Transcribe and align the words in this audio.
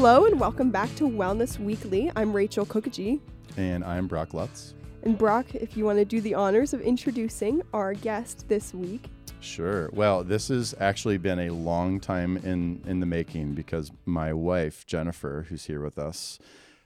Hello 0.00 0.26
and 0.26 0.38
welcome 0.38 0.70
back 0.70 0.94
to 0.94 1.08
Wellness 1.08 1.58
Weekly. 1.58 2.12
I'm 2.14 2.32
Rachel 2.32 2.64
Kokaji. 2.64 3.18
And 3.56 3.82
I'm 3.82 4.06
Brock 4.06 4.32
Lutz. 4.32 4.74
And 5.02 5.18
Brock, 5.18 5.56
if 5.56 5.76
you 5.76 5.84
want 5.84 5.98
to 5.98 6.04
do 6.04 6.20
the 6.20 6.34
honors 6.34 6.72
of 6.72 6.80
introducing 6.80 7.62
our 7.74 7.94
guest 7.94 8.44
this 8.46 8.72
week. 8.72 9.06
Sure. 9.40 9.90
Well, 9.92 10.22
this 10.22 10.46
has 10.48 10.72
actually 10.78 11.18
been 11.18 11.40
a 11.40 11.50
long 11.50 11.98
time 11.98 12.36
in, 12.36 12.80
in 12.86 13.00
the 13.00 13.06
making 13.06 13.54
because 13.54 13.90
my 14.06 14.32
wife, 14.32 14.86
Jennifer, 14.86 15.46
who's 15.48 15.64
here 15.64 15.82
with 15.82 15.98
us, 15.98 16.38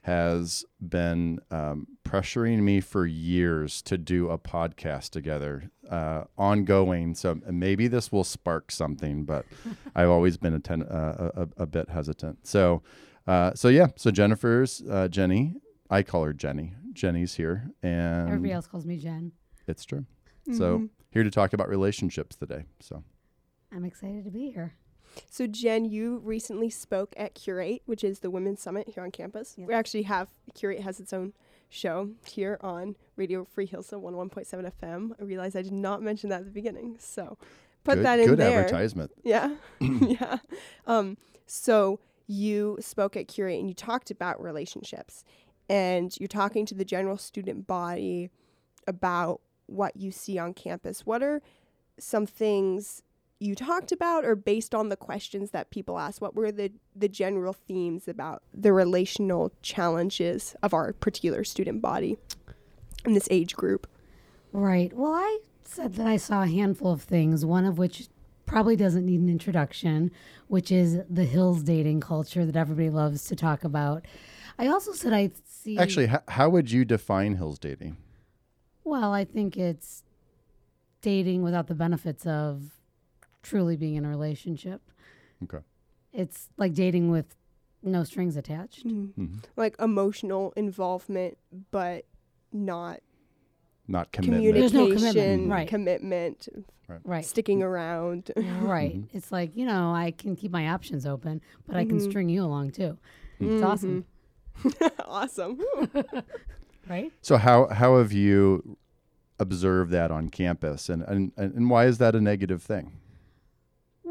has 0.03 0.65
been 0.81 1.39
um, 1.51 1.87
pressuring 2.05 2.59
me 2.59 2.81
for 2.81 3.07
years 3.07 3.81
to 3.83 3.97
do 3.97 4.29
a 4.29 4.39
podcast 4.39 5.11
together, 5.11 5.71
uh, 5.89 6.25
ongoing. 6.37 7.15
So 7.15 7.41
maybe 7.49 7.87
this 7.87 8.11
will 8.11 8.25
spark 8.25 8.73
something, 8.73 9.25
but 9.25 9.47
I've 9.95 10.09
always 10.09 10.37
been 10.37 10.55
a, 10.55 10.61
ten, 10.61 10.83
uh, 10.83 11.31
a, 11.37 11.63
a, 11.63 11.67
bit 11.67 11.89
hesitant. 11.89 12.47
So, 12.47 12.83
uh, 13.27 13.55
so 13.55 13.69
yeah. 13.69 13.89
So 13.97 14.11
Jennifer's 14.11 14.83
uh, 14.91 15.09
Jenny. 15.09 15.55
I 15.89 16.03
call 16.03 16.25
her 16.25 16.33
Jenny. 16.33 16.75
Jenny's 16.93 17.35
here, 17.35 17.71
and 17.83 18.29
everybody 18.29 18.53
else 18.53 18.67
calls 18.67 18.85
me 18.85 18.97
Jen. 18.97 19.33
It's 19.69 19.85
true. 19.85 20.05
Mm-hmm. 20.49 20.59
So 20.59 20.89
here 21.11 21.23
to 21.23 21.31
talk 21.31 21.53
about 21.53 21.69
relationships 21.69 22.35
today. 22.35 22.65
So 22.81 23.05
I'm 23.73 23.85
excited 23.85 24.25
to 24.25 24.31
be 24.31 24.51
here. 24.51 24.75
So, 25.31 25.47
Jen, 25.47 25.85
you 25.85 26.19
recently 26.19 26.71
spoke 26.71 27.15
at 27.17 27.35
Curate, 27.35 27.83
which 27.87 28.05
is 28.05 28.21
the 28.21 28.31
Women's 28.31 28.61
Summit 28.61 28.89
here 28.95 29.03
on 29.03 29.11
campus. 29.11 29.55
We 29.59 29.75
actually 29.75 30.03
have 30.05 30.29
Curate 30.55 30.81
has 30.81 31.01
its 31.01 31.13
own 31.13 31.33
show 31.69 32.11
here 32.27 32.59
on 32.61 32.97
Radio 33.17 33.45
Free 33.45 33.67
Hillsdale 33.67 34.01
101.7 34.01 34.73
FM. 34.83 35.13
I 35.19 35.25
realized 35.25 35.57
I 35.57 35.63
did 35.63 35.73
not 35.73 36.03
mention 36.03 36.31
that 36.31 36.41
at 36.41 36.45
the 36.45 36.51
beginning, 36.51 36.97
so 36.99 37.39
put 37.85 37.97
good, 37.97 38.05
that 38.05 38.21
in 38.21 38.27
good 38.27 38.39
there. 38.39 38.51
Good 38.51 38.65
advertisement. 38.65 39.11
Yeah, 39.25 39.57
yeah. 39.81 40.39
Um, 40.87 41.17
so 41.47 42.01
you 42.27 42.79
spoke 42.81 43.17
at 43.17 43.29
Curate 43.29 43.59
and 43.59 43.69
you 43.69 43.75
talked 43.75 44.11
about 44.11 44.43
relationships, 44.43 45.25
and 45.69 46.15
you're 46.21 46.29
talking 46.29 46.67
to 46.67 46.75
the 46.75 46.85
general 46.85 47.17
student 47.17 47.67
body 47.67 48.31
about 48.87 49.41
what 49.67 49.97
you 49.97 50.11
see 50.11 50.39
on 50.39 50.55
campus. 50.55 51.07
What 51.07 51.23
are 51.23 51.41
some 51.99 52.27
things 52.27 53.03
you 53.43 53.55
talked 53.55 53.91
about 53.91 54.25
or 54.25 54.37
based 54.37 54.75
on 54.75 54.89
the 54.89 54.97
questions 54.97 55.51
that 55.51 55.71
people 55.71 55.99
asked 55.99 56.21
what 56.21 56.35
were 56.35 56.53
the 56.53 56.73
the 56.95 57.09
general 57.09 57.53
themes 57.53 58.07
about 58.07 58.43
the 58.55 58.73
relational 58.73 59.53
challenges 59.63 60.55
of 60.63 60.73
our 60.73 60.93
particular 60.93 61.43
student 61.43 61.83
body 61.83 62.17
in 63.05 63.15
this 63.15 63.29
age 63.31 63.55
group? 63.55 63.89
Right. 64.53 64.93
Well 64.93 65.13
i 65.13 65.39
said 65.65 65.95
that 65.95 66.07
i 66.07 66.17
saw 66.17 66.43
a 66.43 66.47
handful 66.47 66.93
of 66.93 67.03
things 67.03 67.45
one 67.45 67.65
of 67.65 67.79
which 67.79 68.09
probably 68.45 68.77
doesn't 68.77 69.07
need 69.07 69.21
an 69.21 69.29
introduction 69.29 70.11
which 70.49 70.71
is 70.71 70.99
the 71.09 71.25
hills 71.25 71.63
dating 71.63 72.01
culture 72.01 72.45
that 72.45 72.57
everybody 72.57 72.91
loves 72.91 73.25
to 73.25 73.35
talk 73.35 73.65
about. 73.65 74.05
I 74.59 74.69
also 74.69 74.93
said 74.93 75.13
i 75.13 75.31
see 75.49 75.79
actually 75.79 76.07
how, 76.07 76.23
how 76.29 76.49
would 76.51 76.71
you 76.71 76.85
define 76.85 77.37
hills 77.37 77.59
dating? 77.59 77.97
Well 78.85 79.13
i 79.13 79.25
think 79.25 79.57
it's 79.57 80.05
dating 81.01 81.43
without 81.43 81.67
the 81.67 81.75
benefits 81.75 82.25
of 82.27 82.82
truly 83.43 83.77
being 83.77 83.97
in 83.97 84.05
a 84.05 84.09
relationship. 84.09 84.83
Okay. 85.45 85.59
It's 86.13 86.51
like 86.57 86.75
dating 86.75 87.11
with 87.11 87.37
no 87.83 88.05
strings 88.05 88.37
attached. 88.37 88.87
Mm-hmm. 88.87 89.23
Mm-hmm. 89.23 89.39
Like 89.57 89.77
emotional 89.79 90.53
involvement, 90.57 91.39
but 91.71 92.07
not 92.53 93.01
not 93.89 94.13
commitment. 94.13 94.43
Communication, 94.43 94.79
no 94.79 94.95
commitment. 94.95 95.51
Right. 95.51 95.69
commitment, 95.69 96.49
right. 96.89 97.01
right. 97.05 97.25
sticking 97.25 97.63
around. 97.63 98.31
right. 98.37 98.97
Mm-hmm. 98.97 99.17
It's 99.17 99.33
like, 99.33 99.57
you 99.57 99.67
know, 99.67 99.93
I 99.93 100.13
can 100.13 100.37
keep 100.37 100.53
my 100.53 100.69
options 100.69 101.05
open, 101.05 101.41
but 101.67 101.77
I 101.77 101.85
can 101.85 101.99
mm-hmm. 101.99 102.11
string 102.11 102.29
you 102.29 102.45
along 102.45 102.73
too. 102.73 102.97
Mm-hmm. 103.41 103.55
It's 103.57 103.65
awesome. 103.65 104.05
awesome. 105.07 105.61
right? 106.89 107.13
So 107.23 107.37
how 107.37 107.67
how 107.69 107.99
have 107.99 108.13
you 108.13 108.77
observed 109.39 109.91
that 109.91 110.13
on 110.13 110.29
campus 110.29 110.89
and, 110.89 111.03
and 111.03 111.33
and 111.37 111.69
why 111.69 111.87
is 111.87 111.99
that 111.99 112.15
a 112.15 112.21
negative 112.21 112.63
thing? 112.63 112.93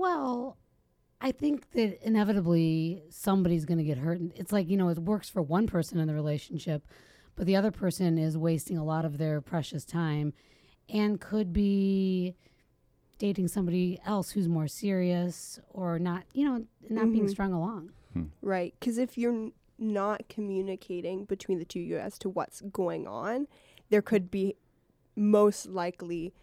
Well, 0.02 0.58
I 1.22 1.32
think 1.32 1.70
that 1.74 2.04
inevitably 2.04 3.04
somebody's 3.12 3.66
going 3.66 3.78
to 3.78 3.84
get 3.84 4.00
hurt. 4.00 4.20
It's 4.36 4.52
like, 4.52 4.68
you 4.68 4.76
know, 4.76 4.90
it 4.90 4.98
works 4.98 5.30
for 5.30 5.44
one 5.44 5.68
person 5.68 6.00
in 6.00 6.08
the 6.08 6.16
relationship, 6.16 6.88
but 7.36 7.46
the 7.46 7.56
other 7.56 7.70
person 7.70 8.18
is 8.18 8.36
wasting 8.36 8.80
a 8.80 8.84
lot 8.84 9.06
of 9.06 9.20
their 9.20 9.42
precious 9.42 9.86
time 9.86 10.34
and 10.90 11.22
could 11.22 11.54
be 11.54 12.36
dating 13.20 13.48
somebody 13.48 14.00
else 14.04 14.32
who's 14.32 14.48
more 14.48 14.68
serious 14.68 15.60
or 15.70 16.00
not, 16.00 16.24
you 16.34 16.46
know, 16.46 16.66
not 16.90 17.04
mm-hmm. 17.04 17.14
being 17.14 17.28
strung 17.28 17.54
along. 17.54 17.92
Hmm. 18.14 18.24
Right. 18.42 18.74
Because 18.80 18.98
if 18.98 19.20
you're 19.20 19.32
n- 19.32 19.52
not 19.78 20.28
communicating 20.30 21.26
between 21.26 21.60
the 21.60 21.66
two 21.66 21.82
of 21.82 21.86
you 21.86 21.98
as 22.00 22.18
to 22.18 22.30
what's 22.30 22.62
going 22.62 23.06
on, 23.06 23.46
there 23.92 24.02
could 24.02 24.32
be 24.32 24.56
most 25.16 25.68
likely 25.68 26.34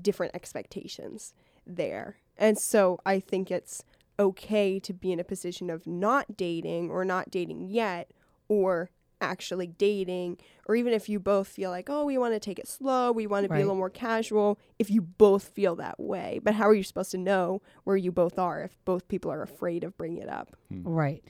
different 0.00 0.32
expectations 0.32 1.34
there. 1.66 2.18
And 2.40 2.58
so 2.58 2.98
I 3.04 3.20
think 3.20 3.50
it's 3.50 3.84
okay 4.18 4.80
to 4.80 4.92
be 4.92 5.12
in 5.12 5.20
a 5.20 5.24
position 5.24 5.70
of 5.70 5.86
not 5.86 6.36
dating 6.36 6.90
or 6.90 7.04
not 7.04 7.30
dating 7.30 7.68
yet 7.68 8.10
or 8.48 8.90
actually 9.20 9.66
dating 9.66 10.38
or 10.66 10.74
even 10.74 10.92
if 10.92 11.08
you 11.08 11.20
both 11.20 11.46
feel 11.46 11.70
like 11.70 11.90
oh 11.90 12.04
we 12.06 12.16
want 12.16 12.32
to 12.32 12.40
take 12.40 12.58
it 12.58 12.66
slow 12.66 13.12
we 13.12 13.26
want 13.26 13.44
to 13.44 13.50
be 13.50 13.56
a 13.56 13.58
little 13.58 13.74
more 13.74 13.90
casual 13.90 14.58
if 14.78 14.88
you 14.88 15.02
both 15.02 15.48
feel 15.48 15.76
that 15.76 16.00
way 16.00 16.40
but 16.42 16.54
how 16.54 16.66
are 16.66 16.74
you 16.74 16.82
supposed 16.82 17.10
to 17.10 17.18
know 17.18 17.60
where 17.84 17.98
you 17.98 18.10
both 18.10 18.38
are 18.38 18.62
if 18.62 18.82
both 18.86 19.06
people 19.08 19.30
are 19.30 19.42
afraid 19.42 19.84
of 19.84 19.96
bringing 19.98 20.22
it 20.22 20.28
up 20.28 20.56
hmm. 20.70 20.82
right 20.84 21.24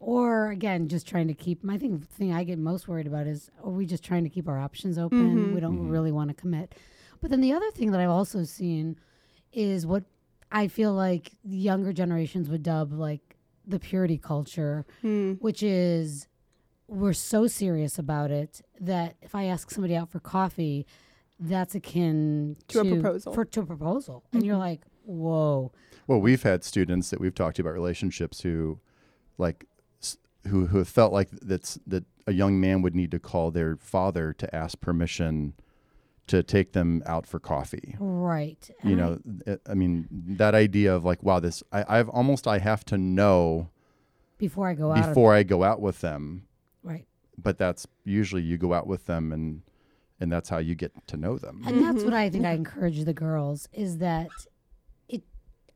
or 0.00 0.50
again 0.50 0.88
just 0.88 1.06
trying 1.06 1.28
to 1.28 1.34
keep 1.34 1.60
i 1.68 1.78
think 1.78 2.00
the 2.00 2.06
thing 2.06 2.32
i 2.32 2.42
get 2.42 2.58
most 2.58 2.88
worried 2.88 3.06
about 3.06 3.28
is 3.28 3.48
are 3.62 3.70
we 3.70 3.86
just 3.86 4.02
trying 4.02 4.24
to 4.24 4.30
keep 4.30 4.48
our 4.48 4.58
options 4.58 4.98
open 4.98 5.36
mm-hmm. 5.36 5.54
we 5.54 5.60
don't 5.60 5.76
mm-hmm. 5.76 5.88
really 5.88 6.10
want 6.10 6.28
to 6.28 6.34
commit 6.34 6.74
but 7.20 7.30
then 7.30 7.40
the 7.40 7.52
other 7.52 7.70
thing 7.70 7.92
that 7.92 8.00
i've 8.00 8.10
also 8.10 8.42
seen 8.42 8.96
is 9.52 9.86
what 9.86 10.02
I 10.52 10.68
feel 10.68 10.92
like 10.92 11.32
younger 11.44 11.92
generations 11.92 12.48
would 12.48 12.62
dub 12.62 12.92
like 12.92 13.36
the 13.66 13.78
purity 13.78 14.18
culture, 14.18 14.84
hmm. 15.00 15.32
which 15.34 15.62
is 15.62 16.26
we're 16.88 17.12
so 17.12 17.46
serious 17.46 17.98
about 17.98 18.30
it 18.30 18.60
that 18.80 19.16
if 19.22 19.34
I 19.34 19.44
ask 19.44 19.70
somebody 19.70 19.94
out 19.94 20.10
for 20.10 20.18
coffee, 20.18 20.86
that's 21.38 21.74
akin 21.74 22.56
to, 22.68 22.82
to 22.82 22.88
a 22.88 23.00
proposal. 23.00 23.32
For, 23.32 23.44
to 23.44 23.60
a 23.60 23.66
proposal. 23.66 24.24
Mm-hmm. 24.26 24.36
And 24.36 24.46
you're 24.46 24.54
mm-hmm. 24.54 24.60
like, 24.60 24.82
whoa. 25.04 25.72
Well, 26.06 26.20
we've 26.20 26.42
had 26.42 26.64
students 26.64 27.10
that 27.10 27.20
we've 27.20 27.34
talked 27.34 27.56
to 27.56 27.62
about 27.62 27.72
relationships 27.74 28.40
who, 28.42 28.80
like, 29.38 29.64
who 30.48 30.66
who 30.66 30.78
have 30.78 30.88
felt 30.88 31.12
like 31.12 31.28
that's 31.30 31.78
that 31.86 32.04
a 32.26 32.32
young 32.32 32.60
man 32.60 32.82
would 32.82 32.94
need 32.94 33.10
to 33.10 33.18
call 33.18 33.50
their 33.50 33.76
father 33.76 34.32
to 34.32 34.54
ask 34.54 34.80
permission 34.80 35.54
to 36.30 36.44
take 36.44 36.72
them 36.74 37.02
out 37.06 37.26
for 37.26 37.40
coffee. 37.40 37.96
Right. 37.98 38.70
You 38.84 38.94
uh-huh. 38.96 39.18
know, 39.44 39.58
I, 39.66 39.72
I 39.72 39.74
mean, 39.74 40.06
that 40.10 40.54
idea 40.54 40.94
of 40.94 41.04
like, 41.04 41.24
wow, 41.24 41.40
this, 41.40 41.60
I, 41.72 41.84
I've 41.88 42.08
almost, 42.08 42.46
I 42.46 42.58
have 42.58 42.84
to 42.86 42.96
know 42.96 43.68
before 44.38 44.68
I 44.68 44.74
go 44.74 44.92
out. 44.92 45.08
Before 45.08 45.34
I 45.34 45.42
go 45.42 45.64
out 45.64 45.80
with 45.80 46.00
them. 46.00 46.46
Right. 46.84 47.04
But 47.36 47.58
that's 47.58 47.84
usually 48.04 48.42
you 48.42 48.58
go 48.58 48.72
out 48.72 48.86
with 48.86 49.06
them 49.06 49.32
and, 49.32 49.62
and 50.20 50.30
that's 50.30 50.48
how 50.48 50.58
you 50.58 50.76
get 50.76 50.92
to 51.08 51.16
know 51.16 51.36
them. 51.36 51.64
And 51.66 51.82
that's 51.84 52.04
what 52.04 52.14
I 52.14 52.30
think 52.30 52.46
I 52.46 52.52
encourage 52.52 53.02
the 53.02 53.12
girls 53.12 53.68
is 53.72 53.98
that 53.98 54.28
it, 55.08 55.22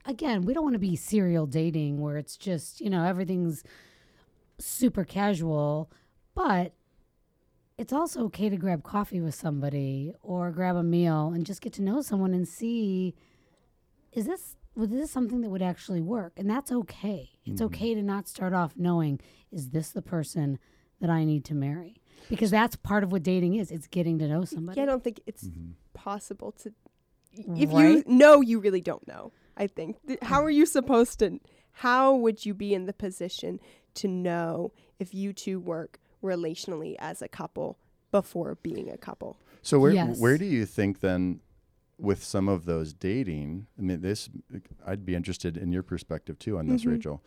again, 0.07 0.45
we 0.45 0.55
don't 0.55 0.63
want 0.63 0.75
to 0.75 0.79
be 0.79 0.95
serial 0.95 1.47
dating 1.47 2.01
where 2.01 2.17
it's 2.17 2.37
just, 2.37 2.81
you 2.81 2.91
know, 2.91 3.05
everything's 3.05 3.65
super 4.61 5.03
casual, 5.03 5.91
but 6.37 6.75
it's 7.77 7.93
also 7.93 8.25
okay 8.25 8.49
to 8.49 8.57
grab 8.57 8.83
coffee 8.83 9.21
with 9.21 9.35
somebody 9.35 10.13
or 10.23 10.51
grab 10.51 10.77
a 10.77 10.83
meal 10.83 11.33
and 11.35 11.45
just 11.45 11.61
get 11.61 11.73
to 11.75 11.83
know 11.83 12.03
someone 12.03 12.33
and 12.33 12.47
see 12.47 13.15
is 14.13 14.27
this 14.27 14.57
well, 14.77 14.87
this 14.87 15.11
something 15.11 15.41
that 15.41 15.51
would 15.51 15.63
actually 15.63 16.01
work 16.01 16.33
and 16.37 16.49
that's 16.49 16.71
okay 16.71 17.31
it's 17.45 17.57
mm-hmm. 17.57 17.67
okay 17.67 17.95
to 17.95 18.03
not 18.03 18.29
start 18.29 18.53
off 18.53 18.75
knowing 18.77 19.21
is 19.51 19.71
this 19.71 19.91
the 19.91 20.03
person 20.03 20.59
that 21.01 21.11
i 21.11 21.25
need 21.25 21.45
to 21.45 21.55
marry 21.55 22.01
because 22.29 22.51
that's 22.51 22.77
part 22.77 23.03
of 23.05 23.13
what 23.13 23.23
dating 23.23 23.55
is 23.55 23.71
it's 23.71 23.87
getting 23.87 24.19
to 24.19 24.29
know 24.29 24.45
somebody 24.45 24.79
yeah, 24.79 24.85
i 24.85 24.87
don't 24.87 25.05
think 25.05 25.21
it's 25.27 25.45
mm-hmm. 25.45 25.73
possible 25.93 26.53
to 26.53 26.73
if 27.33 27.73
right? 27.73 27.89
you 27.89 28.05
know 28.07 28.41
you 28.41 28.61
really 28.61 28.81
don't 28.81 29.07
know 29.07 29.33
i 29.57 29.67
think 29.67 29.97
how 30.23 30.43
are 30.43 30.51
you 30.51 30.67
supposed 30.67 31.19
to 31.19 31.41
how 31.79 32.15
would 32.15 32.47
you 32.47 32.55
be 32.55 32.73
in 32.73 32.87
the 32.87 32.93
position 32.93 33.59
to 33.95 34.07
know 34.07 34.73
if 34.99 35.13
you 35.13 35.33
two 35.33 35.59
work 35.59 35.99
relationally 36.25 36.97
as 36.99 37.23
a 37.23 37.29
couple 37.29 37.79
before 38.11 38.57
being 38.63 38.91
a 38.91 38.97
couple. 38.97 39.37
So 39.63 39.79
where 39.79 39.93
yes. 39.93 40.19
where 40.19 40.39
do 40.39 40.45
you 40.45 40.67
think 40.67 41.01
then 41.01 41.41
with 41.99 42.25
some 42.25 42.49
of 42.49 42.65
those 42.65 42.93
dating, 42.93 43.67
I 43.79 43.83
mean 43.83 44.01
this 44.01 44.29
I'd 44.87 45.07
be 45.07 45.15
interested 45.15 45.57
in 45.57 45.73
your 45.73 45.83
perspective 45.83 46.39
too 46.39 46.59
on 46.59 46.67
this 46.67 46.83
mm-hmm. 46.83 46.93
Rachel. 46.93 47.23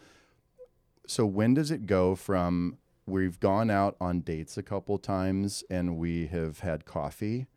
So 1.06 1.26
when 1.26 1.54
does 1.54 1.72
it 1.72 1.86
go 1.86 2.16
from 2.16 2.78
we've 3.06 3.40
gone 3.40 3.70
out 3.70 3.96
on 4.02 4.20
dates 4.20 4.58
a 4.58 4.64
couple 4.64 4.98
times 4.98 5.64
and 5.70 5.98
we 5.98 6.28
have 6.28 6.60
had 6.60 6.86
coffee? 6.86 7.48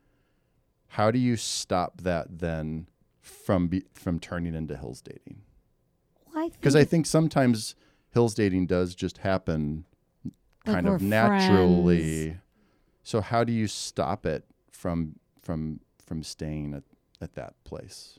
How 0.88 1.10
do 1.10 1.18
you 1.18 1.36
stop 1.36 2.02
that 2.02 2.38
then 2.38 2.86
from 3.20 3.68
be, 3.68 3.84
from 3.94 4.18
turning 4.18 4.54
into 4.54 4.76
hills 4.76 5.00
dating? 5.00 5.42
Well, 6.34 6.48
Because 6.48 6.74
I, 6.74 6.80
I 6.80 6.84
think 6.84 7.06
sometimes 7.06 7.74
hills 8.12 8.34
dating 8.34 8.66
does 8.66 8.94
just 8.94 9.18
happen 9.18 9.84
Like 10.66 10.74
kind 10.76 10.88
of 10.88 11.00
naturally. 11.02 12.36
So 13.02 13.20
how 13.20 13.44
do 13.44 13.52
you 13.52 13.66
stop 13.66 14.26
it 14.26 14.44
from 14.70 15.16
from 15.40 15.80
from 16.04 16.22
staying 16.22 16.74
at, 16.74 16.82
at 17.20 17.34
that 17.34 17.54
place? 17.64 18.18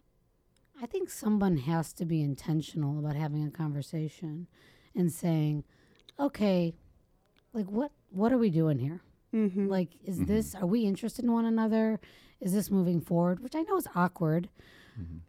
I 0.82 0.88
think 0.88 1.10
someone 1.10 1.58
has 1.58 1.94
to 1.94 2.06
be 2.06 2.22
intentional 2.22 2.98
about 2.98 3.16
having 3.16 3.46
a 3.46 3.52
conversation 3.52 4.48
and 4.96 5.12
saying, 5.12 5.64
"Okay, 6.20 6.74
like 7.54 7.68
what 7.68 7.92
what 8.10 8.32
are 8.34 8.38
we 8.40 8.50
doing 8.50 8.80
here? 8.80 9.02
Mm-hmm. 9.34 9.68
Like 9.68 9.90
is 10.04 10.20
Mhm. 10.20 10.28
this 10.28 10.56
are 10.56 10.66
we 10.66 10.82
interested 10.86 11.24
in 11.26 11.32
one 11.32 11.46
another? 11.46 12.00
Is 12.40 12.54
this 12.54 12.72
moving 12.72 13.00
forward?" 13.02 13.40
Which 13.42 13.56
I 13.56 13.62
know 13.62 13.78
is 13.78 13.88
awkward. 13.96 14.50
Mhm. 15.00 15.20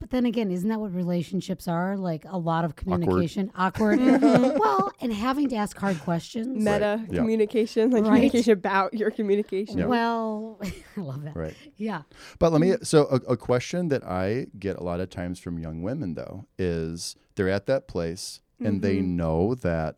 But 0.00 0.10
then 0.10 0.24
again, 0.24 0.50
isn't 0.50 0.68
that 0.70 0.80
what 0.80 0.94
relationships 0.94 1.68
are? 1.68 1.94
Like 1.96 2.24
a 2.26 2.38
lot 2.38 2.64
of 2.64 2.74
communication, 2.74 3.52
awkward. 3.54 4.00
well, 4.22 4.90
and 5.00 5.12
having 5.12 5.48
to 5.50 5.56
ask 5.56 5.76
hard 5.78 6.00
questions. 6.00 6.48
Meta 6.48 7.04
yeah. 7.10 7.18
communication, 7.20 7.90
like 7.90 8.04
Right. 8.04 8.14
communication 8.14 8.52
about 8.54 8.94
your 8.94 9.10
communication. 9.10 9.78
Yeah. 9.78 9.84
Well, 9.86 10.58
I 10.96 11.00
love 11.00 11.22
that. 11.24 11.36
Right. 11.36 11.54
Yeah. 11.76 12.02
But 12.38 12.50
let 12.52 12.62
me 12.62 12.76
so 12.82 13.06
a, 13.10 13.32
a 13.32 13.36
question 13.36 13.88
that 13.88 14.02
I 14.02 14.46
get 14.58 14.76
a 14.76 14.82
lot 14.82 15.00
of 15.00 15.10
times 15.10 15.38
from 15.38 15.58
young 15.58 15.82
women 15.82 16.14
though 16.14 16.46
is 16.58 17.14
they're 17.34 17.50
at 17.50 17.66
that 17.66 17.86
place 17.86 18.40
and 18.58 18.80
they 18.82 18.96
Mhm. 18.98 19.08
know 19.16 19.54
that 19.54 19.96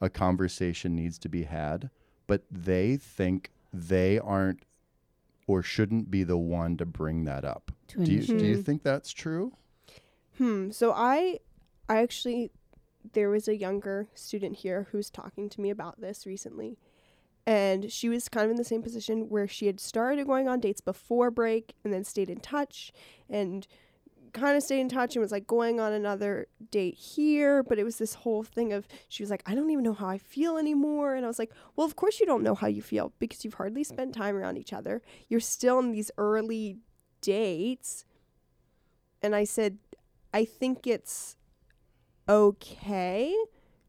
a 0.00 0.08
conversation 0.10 0.94
needs 0.94 1.18
to 1.18 1.28
be 1.28 1.44
had, 1.44 1.88
but 2.26 2.42
they 2.50 2.96
think 2.96 3.50
they 3.72 4.18
aren't 4.18 4.65
or 5.46 5.62
shouldn't 5.62 6.10
be 6.10 6.24
the 6.24 6.36
one 6.36 6.76
to 6.76 6.86
bring 6.86 7.24
that 7.24 7.44
up. 7.44 7.72
Do 7.88 8.12
you 8.12 8.22
do 8.22 8.44
you 8.44 8.62
think 8.62 8.82
that's 8.82 9.12
true? 9.12 9.52
Hmm. 10.38 10.70
So 10.70 10.92
I, 10.92 11.40
I 11.88 12.02
actually, 12.02 12.50
there 13.12 13.30
was 13.30 13.48
a 13.48 13.56
younger 13.56 14.08
student 14.14 14.56
here 14.58 14.88
who 14.90 14.98
was 14.98 15.10
talking 15.10 15.48
to 15.48 15.60
me 15.60 15.70
about 15.70 16.00
this 16.00 16.26
recently, 16.26 16.78
and 17.46 17.90
she 17.90 18.08
was 18.08 18.28
kind 18.28 18.44
of 18.44 18.50
in 18.50 18.56
the 18.56 18.64
same 18.64 18.82
position 18.82 19.28
where 19.28 19.48
she 19.48 19.66
had 19.66 19.80
started 19.80 20.26
going 20.26 20.48
on 20.48 20.60
dates 20.60 20.80
before 20.80 21.30
break 21.30 21.74
and 21.84 21.92
then 21.92 22.04
stayed 22.04 22.28
in 22.28 22.40
touch 22.40 22.92
and 23.30 23.66
kind 24.36 24.56
of 24.56 24.62
stayed 24.62 24.80
in 24.80 24.88
touch 24.88 25.16
and 25.16 25.22
was 25.22 25.32
like 25.32 25.46
going 25.46 25.80
on 25.80 25.92
another 25.92 26.46
date 26.70 26.94
here 26.94 27.62
but 27.62 27.78
it 27.78 27.84
was 27.84 27.96
this 27.98 28.14
whole 28.14 28.42
thing 28.42 28.72
of 28.72 28.86
she 29.08 29.22
was 29.22 29.30
like 29.30 29.42
i 29.46 29.54
don't 29.54 29.70
even 29.70 29.84
know 29.84 29.94
how 29.94 30.08
i 30.08 30.18
feel 30.18 30.58
anymore 30.58 31.14
and 31.14 31.24
i 31.24 31.28
was 31.28 31.38
like 31.38 31.52
well 31.74 31.86
of 31.86 31.96
course 31.96 32.20
you 32.20 32.26
don't 32.26 32.42
know 32.42 32.54
how 32.54 32.66
you 32.66 32.82
feel 32.82 33.12
because 33.18 33.44
you've 33.44 33.54
hardly 33.54 33.82
spent 33.82 34.14
time 34.14 34.36
around 34.36 34.56
each 34.56 34.72
other 34.72 35.02
you're 35.28 35.40
still 35.40 35.78
in 35.78 35.90
these 35.90 36.10
early 36.18 36.76
dates 37.20 38.04
and 39.22 39.34
i 39.34 39.42
said 39.42 39.78
I 40.36 40.44
think 40.44 40.86
it's 40.86 41.38
okay 42.28 43.34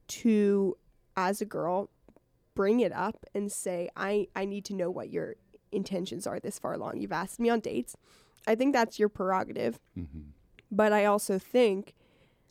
to, 0.08 0.78
as 1.18 1.42
a 1.42 1.46
girl, 1.46 1.90
bring 2.56 2.80
it 2.80 2.94
up 2.94 3.26
and 3.36 3.52
say, 3.52 3.90
I, 3.98 4.28
I 4.34 4.46
need 4.46 4.64
to 4.66 4.74
know 4.74 4.90
what 4.90 5.10
your 5.10 5.36
intentions 5.74 6.26
are 6.26 6.40
this 6.40 6.58
far 6.58 6.76
along. 6.76 7.02
You've 7.02 7.12
asked 7.12 7.42
me 7.42 7.50
on 7.50 7.60
dates. 7.60 7.98
I 8.48 8.56
think 8.56 8.72
that's 8.74 8.98
your 8.98 9.10
prerogative. 9.10 9.78
Mm-hmm. 10.00 10.30
But 10.72 10.92
I 10.94 11.06
also 11.06 11.40
think, 11.40 11.94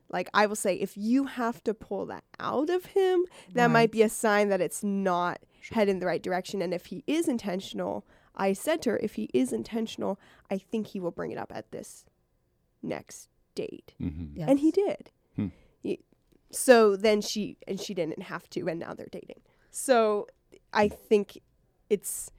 like, 0.08 0.28
I 0.32 0.46
will 0.46 0.56
say, 0.56 0.74
if 0.76 0.96
you 0.96 1.24
have 1.24 1.62
to 1.64 1.74
pull 1.74 2.06
that 2.06 2.24
out 2.40 2.70
of 2.70 2.86
him, 2.86 3.24
that 3.54 3.70
might 3.70 3.90
be 3.90 4.02
a 4.02 4.08
sign 4.08 4.48
that 4.48 4.60
it's 4.60 4.82
not 4.84 5.40
Sure. 5.60 5.74
head 5.74 5.88
in 5.88 5.98
the 5.98 6.06
right 6.06 6.22
direction. 6.22 6.62
And 6.62 6.72
if 6.72 6.86
he 6.86 7.02
is 7.06 7.26
intentional, 7.28 8.06
I 8.36 8.52
said 8.52 8.80
to 8.82 8.90
her, 8.90 8.98
if 8.98 9.14
he 9.16 9.28
is 9.34 9.52
intentional, 9.52 10.18
I 10.50 10.58
think 10.58 10.88
he 10.88 11.00
will 11.00 11.10
bring 11.10 11.32
it 11.32 11.38
up 11.38 11.50
at 11.54 11.72
this 11.72 12.04
next 12.82 13.28
date 13.56 13.94
Mm-hmm. 14.00 14.38
Yes. 14.38 14.48
and 14.48 14.60
he 14.60 14.70
did. 14.70 15.10
Hmm. 15.34 15.48
He- 15.82 16.04
so 16.52 16.94
then 16.94 17.20
she 17.20 17.56
and 17.66 17.80
she 17.80 17.92
didn't 17.94 18.22
have 18.22 18.48
to, 18.50 18.68
and 18.68 18.78
now 18.78 18.94
they're 18.94 19.08
dating. 19.10 19.40
So 19.72 20.28
I 20.72 20.86
think 20.88 21.38
it's 21.90 22.30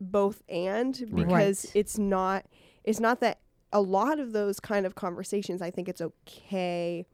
both 0.00 0.42
and 0.48 0.94
because 1.14 1.66
Right. 1.66 1.72
it's 1.76 1.98
not 1.98 2.46
it's 2.84 2.98
not 3.00 3.20
that 3.20 3.40
a 3.72 3.80
lot 3.80 4.18
of 4.18 4.32
those 4.32 4.60
kind 4.60 4.84
of 4.86 4.94
conversations. 4.94 5.62
I 5.62 5.70
think 5.70 5.88
it's 5.88 6.00
okay 6.00 7.06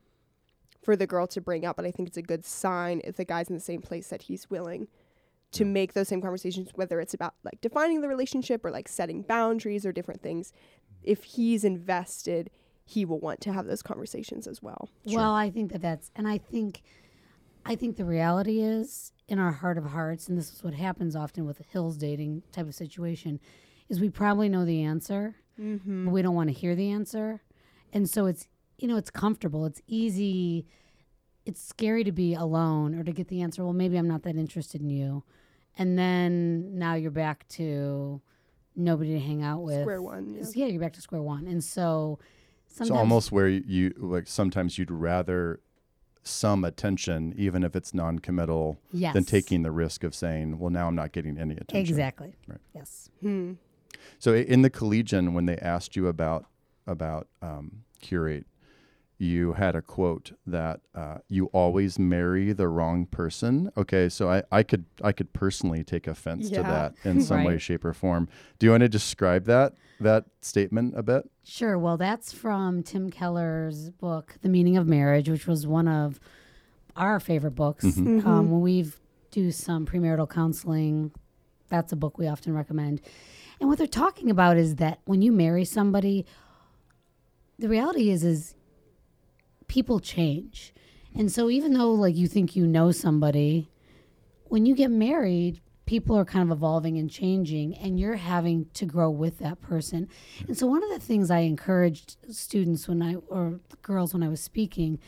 for 0.83 0.97
the 0.97 1.07
girl 1.07 1.27
to 1.29 1.41
bring 1.41 1.65
up, 1.65 1.77
but 1.77 1.85
I 1.85 1.91
think 1.91 2.09
it's 2.09 2.17
a 2.17 2.23
good 2.23 2.45
sign 2.45 3.01
if 3.05 3.17
the 3.17 3.25
guy's 3.25 3.49
in 3.49 3.55
the 3.55 3.61
same 3.61 3.83
place 3.83 4.09
that 4.09 4.23
he's 4.23 4.49
willing 4.51 4.89
to 5.53 5.65
Yeah. 5.65 5.71
make 5.71 5.93
those 5.95 6.09
same 6.09 6.21
conversations, 6.21 6.71
whether 6.75 7.01
it's 7.01 7.15
about 7.15 7.35
like 7.43 7.61
defining 7.61 8.01
the 8.01 8.09
relationship 8.09 8.65
or 8.65 8.71
like 8.71 8.89
setting 8.89 9.23
boundaries 9.23 9.87
or 9.87 9.93
different 9.93 10.21
things. 10.23 10.53
If 11.03 11.25
he's 11.25 11.65
invested, 11.65 12.51
he 12.85 13.05
will 13.05 13.19
want 13.21 13.41
to 13.43 13.53
have 13.53 13.67
those 13.67 13.83
conversations 13.83 14.47
as 14.47 14.63
well. 14.63 14.89
Sure. 15.07 15.19
Well, 15.19 15.33
I 15.35 15.51
think 15.51 15.73
that 15.73 15.83
that's, 15.83 16.11
and 16.17 16.27
I 16.29 16.39
think, 16.39 16.83
I 17.65 17.75
think 17.77 17.97
the 17.97 18.05
reality 18.05 18.61
is 18.61 19.13
in 19.27 19.39
our 19.39 19.53
heart 19.53 19.79
of 19.79 19.85
hearts, 19.87 20.29
and 20.29 20.39
this 20.39 20.53
is 20.53 20.65
what 20.65 20.75
happens 20.75 21.15
often 21.15 21.45
with 21.47 21.61
a 21.61 21.65
hills 21.65 21.97
dating 21.99 22.43
type 22.53 22.67
of 22.67 22.75
situation, 22.75 23.41
is 23.89 24.01
we 24.01 24.09
probably 24.11 24.49
know 24.49 24.65
the 24.65 24.83
answer, 24.83 25.37
Mm-hmm. 25.61 26.07
but 26.07 26.11
we 26.13 26.23
don't 26.23 26.35
want 26.35 26.49
to 26.49 26.55
hear 26.55 26.75
the 26.75 26.91
answer, 26.91 27.41
and 27.93 28.09
so 28.09 28.27
it's 28.27 28.47
you 28.79 28.87
know 28.89 28.97
it's 28.97 29.11
comfortable, 29.11 29.67
it's 29.67 29.83
easy, 29.87 30.67
it's 31.45 31.63
scary 31.63 32.05
to 32.05 32.13
be 32.13 32.35
alone 32.35 32.95
or 32.95 33.05
to 33.05 33.13
get 33.13 33.29
the 33.29 33.43
answer. 33.43 33.65
Well, 33.65 33.73
maybe 33.73 33.97
I'm 33.97 34.09
not 34.09 34.23
that 34.23 34.37
interested 34.37 34.81
in 34.81 34.91
you, 34.91 35.25
and 35.77 35.99
then 35.99 36.79
now 36.79 36.95
you're 36.95 37.11
back 37.11 37.49
to 37.51 38.21
nobody 38.77 39.13
to 39.15 39.21
hang 39.21 39.43
out 39.43 39.63
with. 39.63 39.83
Square 39.83 40.03
one. 40.03 40.35
Yeah. 40.35 40.45
Yeah, 40.55 40.67
you're 40.67 40.81
back 40.81 40.93
to 40.95 41.01
square 41.01 41.23
one, 41.23 41.47
and 41.47 41.63
so. 41.63 42.19
Sometimes, 42.71 42.89
So 42.89 42.97
almost 42.97 43.33
where 43.33 43.49
you 43.49 43.95
like 43.97 44.27
sometimes 44.27 44.77
you'd 44.77 44.91
rather 44.91 45.61
some 46.23 46.65
attention, 46.65 47.33
even 47.37 47.65
if 47.65 47.75
it's 47.75 47.95
non-committal, 47.95 48.79
yes. 48.93 49.15
than 49.15 49.25
taking 49.25 49.63
the 49.63 49.71
risk 49.71 50.05
of 50.05 50.15
saying, 50.15 50.59
"Well, 50.59 50.69
now 50.71 50.87
I'm 50.87 50.95
not 50.95 51.13
getting 51.13 51.39
any 51.39 51.55
attention." 51.55 51.79
Exactly. 51.79 52.35
Right. 52.47 52.61
Yes. 52.75 53.09
Hmm. 53.23 53.55
So 54.19 54.35
in 54.35 54.63
the 54.63 54.71
collegian, 54.71 55.35
when 55.35 55.47
they 55.47 55.57
asked 55.59 55.97
you 55.97 56.07
about 56.07 56.47
about 56.87 57.29
um, 57.43 57.83
curate, 58.01 58.47
you 59.19 59.53
had 59.55 59.75
a 59.75 59.83
quote 59.83 60.33
that 60.47 60.81
uh, 60.95 61.19
you 61.29 61.47
always 61.47 61.99
marry 61.99 62.53
the 62.53 62.69
wrong 62.69 63.05
person. 63.05 63.71
Okay, 63.77 64.09
so 64.09 64.31
I, 64.31 64.43
I 64.53 64.63
could 64.63 64.85
I 65.03 65.13
could 65.13 65.33
personally 65.33 65.83
take 65.85 66.07
offense 66.07 66.49
to 66.51 66.63
that 66.63 66.95
in 67.05 67.21
some 67.29 67.45
way, 67.45 67.59
shape, 67.59 67.85
or 67.85 67.93
form. 67.93 68.29
Do 68.59 68.67
you 68.67 68.71
want 68.71 68.83
to 68.83 68.89
describe 68.89 69.45
that 69.47 69.75
that 70.01 70.27
statement 70.41 70.95
a 70.97 71.03
bit? 71.03 71.29
Sure. 71.43 71.77
Well, 71.79 71.97
that's 71.97 72.33
from 72.33 72.83
Tim 72.85 73.11
Keller's 73.11 73.91
book, 73.91 74.37
The 74.43 74.49
Meaning 74.49 74.77
of 74.77 74.87
Marriage, 74.87 75.29
which 75.29 75.47
was 75.49 75.67
one 75.67 75.89
of 75.89 76.21
our 76.95 77.19
favorite 77.19 77.57
books. 77.57 77.85
Mhm. 77.85 78.25
Um, 78.25 78.51
when 78.51 78.61
we 78.61 78.91
do 79.33 79.51
some 79.51 79.85
premarital 79.85 80.31
counseling, 80.31 81.11
that's 81.69 81.93
a 81.93 81.97
book 81.97 82.19
we 82.19 82.29
often 82.29 82.55
recommend. 82.55 83.01
And 83.61 83.69
what 83.69 83.79
they're 83.79 83.87
talking 83.87 84.31
about 84.31 84.57
is 84.57 84.77
that 84.77 85.01
when 85.05 85.23
you 85.23 85.33
marry 85.33 85.65
somebody, 85.65 86.27
the 87.59 87.69
reality 87.69 88.11
is 88.11 88.25
is 88.25 88.55
people 89.67 90.01
change. 90.01 90.73
And 91.15 91.31
so 91.33 91.51
even 91.51 91.73
though 91.73 91.93
like 91.93 92.17
you 92.17 92.29
think 92.29 92.55
you 92.55 92.67
know 92.67 92.93
somebody, 92.93 93.69
when 94.45 94.67
you 94.67 94.75
get 94.75 94.91
married, 94.91 95.61
people 95.87 96.17
are 96.17 96.25
kind 96.25 96.43
of 96.43 96.57
evolving 96.57 96.99
and 96.99 97.11
changing 97.11 97.75
and 97.79 97.99
you're 97.99 98.17
having 98.17 98.67
to 98.75 98.85
grow 98.85 99.11
with 99.11 99.39
that 99.39 99.61
person. 99.61 100.09
And 100.47 100.57
so 100.57 100.67
one 100.67 100.85
of 100.85 100.91
the 100.91 100.99
things 100.99 101.31
I 101.31 101.41
encouraged 101.41 102.17
students 102.31 102.87
when 102.87 103.03
I 103.03 103.15
or 103.29 103.61
girls 103.83 104.13
when 104.13 104.23
I 104.23 104.29
was 104.29 104.41
speaking 104.41 104.99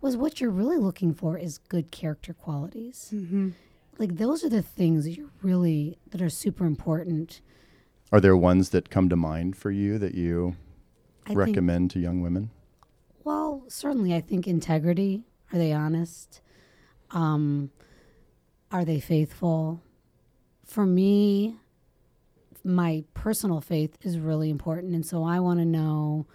was 0.00 0.16
what 0.16 0.40
you're 0.40 0.50
really 0.50 0.76
looking 0.76 1.14
for 1.14 1.38
is 1.38 1.56
good 1.56 1.90
character 1.90 2.34
qualities. 2.34 3.10
Mm-hmm. 3.14 3.50
Like 3.98 4.16
those 4.16 4.44
are 4.44 4.50
the 4.50 4.62
things 4.62 5.04
that 5.04 5.12
you're 5.12 5.30
really 5.42 5.98
that 6.10 6.20
are 6.20 6.28
super 6.28 6.66
important. 6.66 7.40
Are 8.12 8.20
there 8.20 8.36
ones 8.36 8.70
that 8.70 8.90
come 8.90 9.08
to 9.08 9.16
mind 9.16 9.56
for 9.56 9.70
you 9.70 9.98
that 9.98 10.14
you 10.14 10.56
I 11.26 11.34
recommend 11.34 11.90
to 11.92 11.98
young 11.98 12.22
women? 12.22 12.50
Well, 13.24 13.64
certainly, 13.68 14.14
I 14.14 14.20
think 14.20 14.46
integrity. 14.46 15.24
Are 15.52 15.58
they 15.58 15.72
honest? 15.72 16.40
Um, 17.10 17.70
are 18.70 18.84
they 18.84 19.00
faithful? 19.00 19.80
For 20.64 20.86
me, 20.86 21.56
my 22.64 23.04
personal 23.14 23.60
faith 23.60 23.96
is 24.02 24.18
really 24.18 24.50
important, 24.50 24.94
and 24.94 25.04
so 25.04 25.24
I 25.24 25.40
want 25.40 25.60
to 25.60 25.64
know 25.64 26.26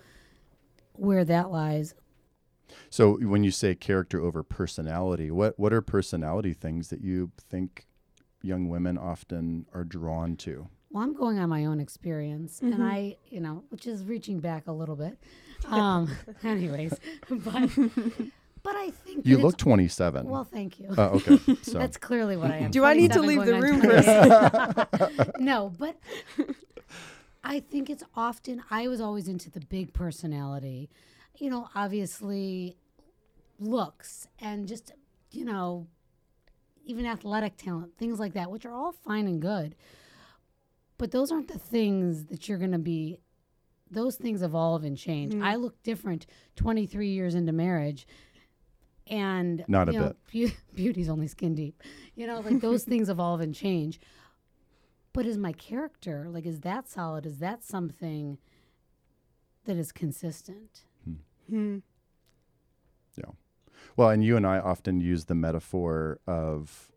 where 0.94 1.26
that 1.26 1.52
lies. 1.52 1.94
So 2.90 3.18
when 3.18 3.44
you 3.44 3.52
say 3.52 3.76
character 3.76 4.22
over 4.22 4.44
personality, 4.44 5.30
what 5.32 5.60
what 5.60 5.74
are 5.74 5.82
personality 5.82 6.54
things 6.54 6.90
that 6.90 7.02
you 7.02 7.32
think 7.50 7.86
young 8.42 8.70
women 8.70 8.98
often 8.98 9.66
are 9.74 9.84
drawn 9.84 10.36
to? 10.38 10.68
Well, 10.92 11.04
I'm 11.04 11.14
going 11.14 11.40
on 11.40 11.50
my 11.50 11.66
own 11.66 11.80
experience, 11.80 12.60
Mhm. 12.60 12.74
and 12.74 12.84
I, 12.84 13.18
you 13.30 13.40
know, 13.40 13.64
which 13.70 13.88
is 13.88 14.04
reaching 14.04 14.40
back 14.40 14.68
a 14.68 14.72
little 14.72 14.96
bit. 14.96 15.18
Um, 15.70 16.10
anyways, 16.44 16.92
but 17.30 17.70
but 18.64 18.76
I 18.76 18.90
think 18.90 19.28
You 19.28 19.38
look 19.38 19.58
27. 19.58 20.28
well. 20.28 20.44
Thank 20.44 20.80
you. 20.80 20.88
Uh, 20.98 21.10
okay, 21.12 21.38
so 21.62 21.78
That's 21.78 21.98
clearly 21.98 22.36
what 22.36 22.50
I 22.50 22.58
am. 22.58 22.72
Do 22.72 22.84
I 22.84 22.96
need 22.96 23.12
to 23.14 23.22
leave 23.22 23.46
the 23.46 23.62
room 23.62 23.80
for 23.80 25.40
no, 25.40 25.72
but 25.78 25.98
I 27.44 27.60
think 27.60 27.90
it's 27.92 28.04
often, 28.16 28.64
I 28.72 28.88
was 28.88 29.00
always 29.00 29.28
into 29.28 29.52
the 29.52 29.60
big 29.60 29.94
personality. 29.94 30.90
You 31.38 31.52
know, 31.52 31.70
obviously, 31.76 32.76
looks 33.60 34.28
and 34.40 34.68
just 34.68 34.92
you 35.30 35.46
know, 35.46 35.86
even 36.86 37.06
athletic 37.06 37.56
talent, 37.58 37.98
things 38.00 38.20
like 38.20 38.34
that, 38.34 38.50
which 38.50 38.66
are 38.66 38.74
all 38.74 38.92
fine 38.94 39.28
and 39.28 39.40
good. 39.42 39.76
But 41.02 41.10
those 41.10 41.32
aren't 41.32 41.48
the 41.48 41.58
things 41.58 42.26
that 42.26 42.48
you're 42.48 42.60
going 42.60 42.74
to 42.74 42.78
be. 42.78 43.18
Those 43.90 44.18
things 44.18 44.44
evolve 44.44 44.84
and 44.84 44.96
change. 44.96 45.34
Mm. 45.34 45.44
I 45.44 45.56
look 45.56 45.82
different 45.82 46.28
23 46.58 47.10
years 47.10 47.34
into 47.34 47.52
marriage, 47.52 48.06
and 49.08 49.66
Not 49.68 49.90
a 49.90 49.94
you 49.94 50.00
know, 50.00 50.14
beau- 50.32 50.52
beauty's 50.76 51.10
only 51.10 51.28
skin 51.28 51.56
deep. 51.56 51.82
You 52.14 52.28
know, 52.28 52.42
like 52.42 52.62
those 52.62 52.84
things 52.92 53.10
evolve 53.10 53.42
and 53.42 53.56
change. 53.56 54.00
But 55.12 55.26
is 55.26 55.40
my 55.40 55.54
character 55.54 56.28
like 56.30 56.46
is 56.46 56.60
that 56.60 56.88
solid? 56.88 57.26
Is 57.26 57.40
that 57.40 57.64
something 57.64 58.38
that 59.66 59.78
is 59.78 59.92
consistent? 59.92 60.84
Hmm. 61.50 61.80
Well, 63.98 64.12
and 64.12 64.24
you 64.24 64.38
and 64.38 64.46
I 64.46 64.60
often 64.60 65.02
use 65.02 65.26
the 65.26 65.34
metaphor 65.34 66.20
of 66.28 66.92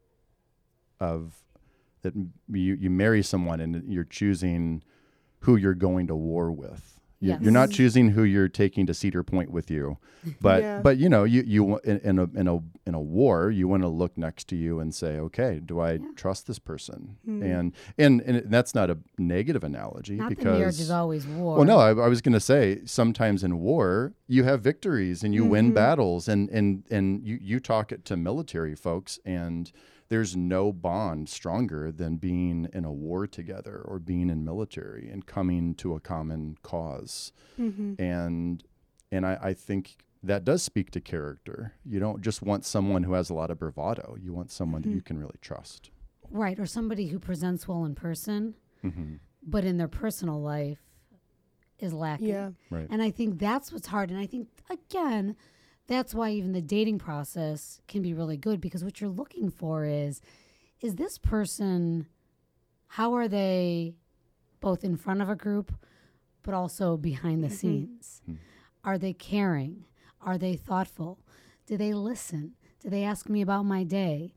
of 1.00 1.42
that 2.04 2.14
you 2.14 2.74
you 2.74 2.88
marry 2.90 3.22
someone 3.22 3.58
and 3.60 3.82
you're 3.92 4.04
choosing 4.04 4.82
who 5.40 5.56
you're 5.56 5.74
going 5.74 6.06
to 6.06 6.14
war 6.14 6.52
with. 6.52 6.90
You- 7.20 7.38
You're 7.40 7.52
not 7.52 7.70
choosing 7.70 8.10
who 8.10 8.22
you're 8.24 8.48
taking 8.50 8.84
to 8.86 8.92
Cedar 8.92 9.22
Point 9.22 9.50
with 9.50 9.70
you, 9.70 9.96
but 10.42 10.62
Yeah. 10.62 10.80
but 10.82 10.98
you 10.98 11.08
know 11.08 11.24
you 11.24 11.42
you 11.46 11.78
in, 11.78 11.98
in 12.00 12.18
a 12.18 12.24
in 12.34 12.48
a 12.48 12.58
in 12.86 12.94
a 12.94 13.00
war 13.00 13.50
you 13.50 13.66
want 13.66 13.82
to 13.82 13.88
look 13.88 14.18
next 14.18 14.46
to 14.48 14.56
you 14.56 14.78
and 14.78 14.94
say 14.94 15.18
okay 15.18 15.58
do 15.64 15.80
I 15.80 15.92
Yeah. 15.92 16.00
trust 16.16 16.46
this 16.46 16.58
person 16.58 17.16
Hmm. 17.24 17.42
and 17.42 17.72
and 17.96 18.20
and 18.20 18.50
that's 18.52 18.74
not 18.74 18.90
a 18.90 18.98
negative 19.16 19.64
analogy 19.64 20.16
Not 20.16 20.28
because 20.28 20.58
marriage 20.58 20.80
is 20.80 20.90
always 20.90 21.26
war. 21.26 21.56
well, 21.56 21.64
no, 21.64 21.78
I, 21.78 21.90
I 22.06 22.08
was 22.08 22.20
going 22.20 22.34
to 22.34 22.40
say 22.52 22.80
sometimes 22.84 23.42
in 23.42 23.58
war 23.58 24.12
you 24.26 24.44
have 24.44 24.60
victories 24.60 25.24
and 25.24 25.32
you 25.34 25.46
win 25.46 25.70
Mhm. 25.70 25.74
battles, 25.74 26.28
and 26.28 26.50
and 26.50 26.82
and 26.90 27.24
you 27.26 27.38
you 27.40 27.58
talk 27.58 27.90
it 27.90 28.04
to 28.04 28.16
military 28.18 28.74
folks, 28.74 29.18
and 29.24 29.72
there's 30.14 30.36
no 30.36 30.72
bond 30.72 31.28
stronger 31.28 31.90
than 31.90 32.16
being 32.18 32.68
in 32.72 32.84
a 32.84 32.92
war 32.92 33.26
together 33.26 33.82
or 33.84 33.98
being 33.98 34.30
in 34.30 34.44
military 34.44 35.10
and 35.10 35.26
coming 35.26 35.74
to 35.74 35.92
a 35.94 35.98
common 36.00 36.56
cause, 36.62 37.32
Mhm. 37.58 37.98
and 37.98 38.62
and 39.10 39.26
I, 39.26 39.38
I 39.42 39.54
think 39.54 39.96
that 40.22 40.44
does 40.44 40.62
speak 40.62 40.92
to 40.92 41.00
character. 41.00 41.72
You 41.84 41.98
don't 41.98 42.20
just 42.22 42.42
want 42.42 42.64
someone 42.64 43.02
who 43.02 43.14
has 43.14 43.28
a 43.28 43.34
lot 43.34 43.50
of 43.50 43.58
bravado. 43.58 44.16
You 44.20 44.32
want 44.32 44.52
someone 44.52 44.82
that 44.82 44.88
Mhm. 44.88 44.94
you 44.94 45.02
can 45.02 45.18
really 45.18 45.38
trust. 45.40 45.90
right, 46.30 46.58
or 46.58 46.66
somebody 46.66 47.08
who 47.08 47.18
presents 47.18 47.66
well 47.68 47.84
in 47.84 47.94
person, 47.96 48.54
hmm 48.82 49.16
but 49.42 49.64
in 49.64 49.76
their 49.78 49.88
personal 49.88 50.40
life 50.40 50.82
is 51.80 51.92
lacking. 51.92 52.28
Yeah. 52.28 52.52
Right. 52.70 52.86
And 52.88 53.02
I 53.02 53.10
think 53.10 53.38
that's 53.40 53.72
what's 53.72 53.88
hard. 53.88 54.10
And 54.10 54.18
I 54.18 54.26
think, 54.26 54.48
again, 54.70 55.36
that's 55.86 56.14
why 56.14 56.30
even 56.30 56.52
the 56.52 56.62
dating 56.62 56.98
process 56.98 57.80
can 57.88 58.02
be 58.02 58.14
really 58.14 58.36
good 58.36 58.60
because 58.60 58.84
what 58.84 59.00
you're 59.00 59.10
looking 59.10 59.50
for 59.50 59.84
is 59.84 60.20
is 60.80 60.96
this 60.96 61.16
person, 61.18 62.06
how 62.88 63.14
are 63.14 63.28
they 63.28 63.94
both 64.60 64.84
in 64.84 64.96
front 64.96 65.22
of 65.22 65.28
a 65.28 65.36
group, 65.36 65.72
but 66.42 66.52
also 66.54 66.96
behind 66.96 67.42
the 67.42 67.48
Mhm. 67.48 67.52
scenes? 67.52 68.22
Mhm. 68.28 68.38
Are 68.82 68.98
they 68.98 69.12
caring? 69.14 69.84
Are 70.20 70.36
they 70.38 70.56
thoughtful? 70.56 71.18
Do 71.66 71.76
they 71.76 71.94
listen? 71.94 72.54
Do 72.80 72.90
they 72.90 73.02
ask 73.04 73.28
me 73.28 73.40
about 73.40 73.64
my 73.64 73.82
day? 73.84 74.34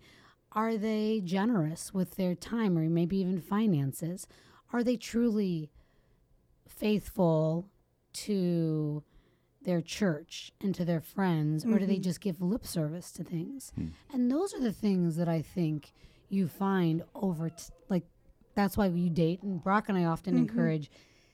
Are 0.53 0.77
they 0.77 1.19
generous 1.21 1.93
with 1.93 2.15
their 2.15 2.33
time 2.35 2.77
or 2.77 2.89
maybe 2.89 3.17
even 3.17 3.41
finances? 3.41 4.25
Are 4.71 4.83
they 4.83 4.95
truly 4.97 5.69
faithful 6.67 7.69
to 8.13 9.03
their 9.67 9.81
church 9.81 10.53
and 10.61 10.73
to 10.73 10.85
their 10.85 11.01
friends, 11.01 11.65
or 11.65 11.77
do 11.77 11.85
they 11.85 11.97
Mhm. 11.97 12.03
just 12.03 12.21
give 12.21 12.41
lip 12.41 12.65
service 12.65 13.11
to 13.11 13.21
things? 13.23 13.71
Hmm. 13.75 13.87
And 14.13 14.31
those 14.31 14.53
are 14.53 14.61
the 14.61 14.71
things 14.71 15.17
that 15.17 15.27
I 15.27 15.41
think 15.41 15.91
you 16.29 16.47
find 16.47 17.03
over, 17.13 17.49
t- 17.49 17.65
like, 17.89 18.05
that's 18.55 18.77
why 18.77 18.87
you 18.87 19.09
date. 19.09 19.43
And 19.43 19.61
Brock 19.61 19.89
and 19.89 19.97
I 19.97 20.05
often 20.05 20.35
Mhm. 20.35 20.37
encourage 20.39 20.89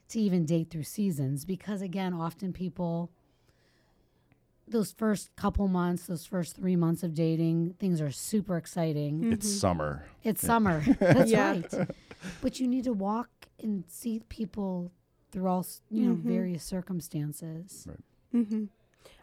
to 0.10 0.20
even 0.20 0.46
date 0.46 0.72
through 0.72 0.84
seasons 0.84 1.46
because, 1.46 1.84
again, 1.84 2.12
often 2.16 2.54
people, 2.54 3.12
those 4.68 4.92
first 4.92 5.36
couple 5.36 5.68
months, 5.68 6.08
those 6.08 6.26
first 6.26 6.56
three 6.56 6.76
months 6.76 7.04
of 7.04 7.14
dating, 7.14 7.74
things 7.76 8.02
are 8.02 8.10
super 8.12 8.58
exciting. 8.58 9.32
It's 9.32 9.46
Mhm. 9.48 9.60
summer. 9.60 10.06
It's 10.24 10.42
summer. 10.42 10.82
That's 11.00 11.30
Yeah. 11.30 11.52
right. 11.52 11.90
But 12.42 12.60
you 12.60 12.68
need 12.68 12.86
to 12.86 12.94
walk 12.94 13.30
and 13.62 13.84
see 13.88 14.22
people 14.28 14.92
through 15.32 15.48
all, 15.48 15.66
you 15.92 16.08
know, 16.08 16.16
Mhm. 16.16 16.22
various 16.24 16.64
circumstances. 16.64 17.88
Hmm 18.34 18.66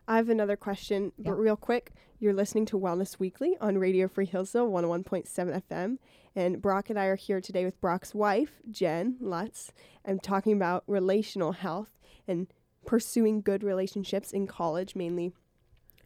I 0.09 0.17
have 0.17 0.29
another 0.29 0.57
question, 0.57 1.13
Yeah. 1.19 1.31
but 1.31 1.39
real 1.39 1.57
quick. 1.57 1.93
You're 2.19 2.35
listening 2.35 2.67
to 2.67 2.79
Wellness 2.79 3.19
Weekly 3.21 3.57
on 3.61 3.79
Radio 3.79 4.09
Free 4.09 4.27
Hillsdale 4.27 4.69
101.7 4.69 5.63
FM. 5.69 5.99
And 6.35 6.61
Brock 6.61 6.91
and 6.91 6.99
I 6.99 7.05
are 7.07 7.17
here 7.17 7.41
today 7.41 7.65
with 7.65 7.81
Brock's 7.81 8.15
wife, 8.15 8.61
Jen 8.71 9.17
Lutz, 9.21 9.73
and 10.05 10.23
talking 10.23 10.53
about 10.55 10.83
relational 10.87 11.53
health 11.53 11.99
and 12.27 12.49
pursuing 12.87 13.41
good 13.41 13.63
relationships 13.63 14.33
in 14.33 14.47
college 14.49 14.95
mainly. 14.97 15.33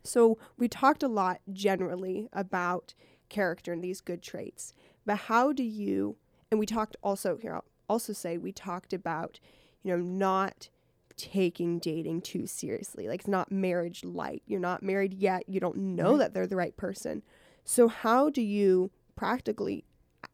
So, 0.02 0.38
we 0.58 0.68
talked 0.68 1.02
a 1.02 1.08
lot 1.08 1.40
generally 1.52 2.28
about 2.32 2.92
character 3.30 3.73
and 3.73 3.82
these 3.82 4.00
good 4.02 4.23
traits. 4.23 4.75
But 5.06 5.16
how 5.16 5.52
do 5.52 5.62
you, 5.62 6.16
and 6.50 6.61
we 6.61 6.66
talked 6.66 6.96
also, 7.02 7.37
here, 7.38 7.54
I'll 7.54 7.64
also 7.88 8.12
say, 8.12 8.37
we 8.37 8.52
talked 8.52 8.92
about, 8.92 9.40
you 9.82 9.96
know, 9.96 10.02
not 10.02 10.68
taking 11.16 11.78
dating 11.78 12.23
too 12.23 12.47
seriously. 12.47 13.09
Like 13.09 13.21
it's 13.21 13.28
not 13.28 13.52
marriage 13.52 14.04
light. 14.04 14.42
You're 14.47 14.61
not 14.61 14.83
married 14.83 15.14
yet. 15.14 15.49
You 15.49 15.61
don't 15.61 15.76
know 15.76 16.16
that 16.18 16.35
they're 16.35 16.47
the 16.47 16.56
right 16.56 16.76
person. 16.76 17.23
So 17.64 17.88
how 17.88 18.30
do 18.30 18.42
you 18.42 18.90
practically 19.16 19.85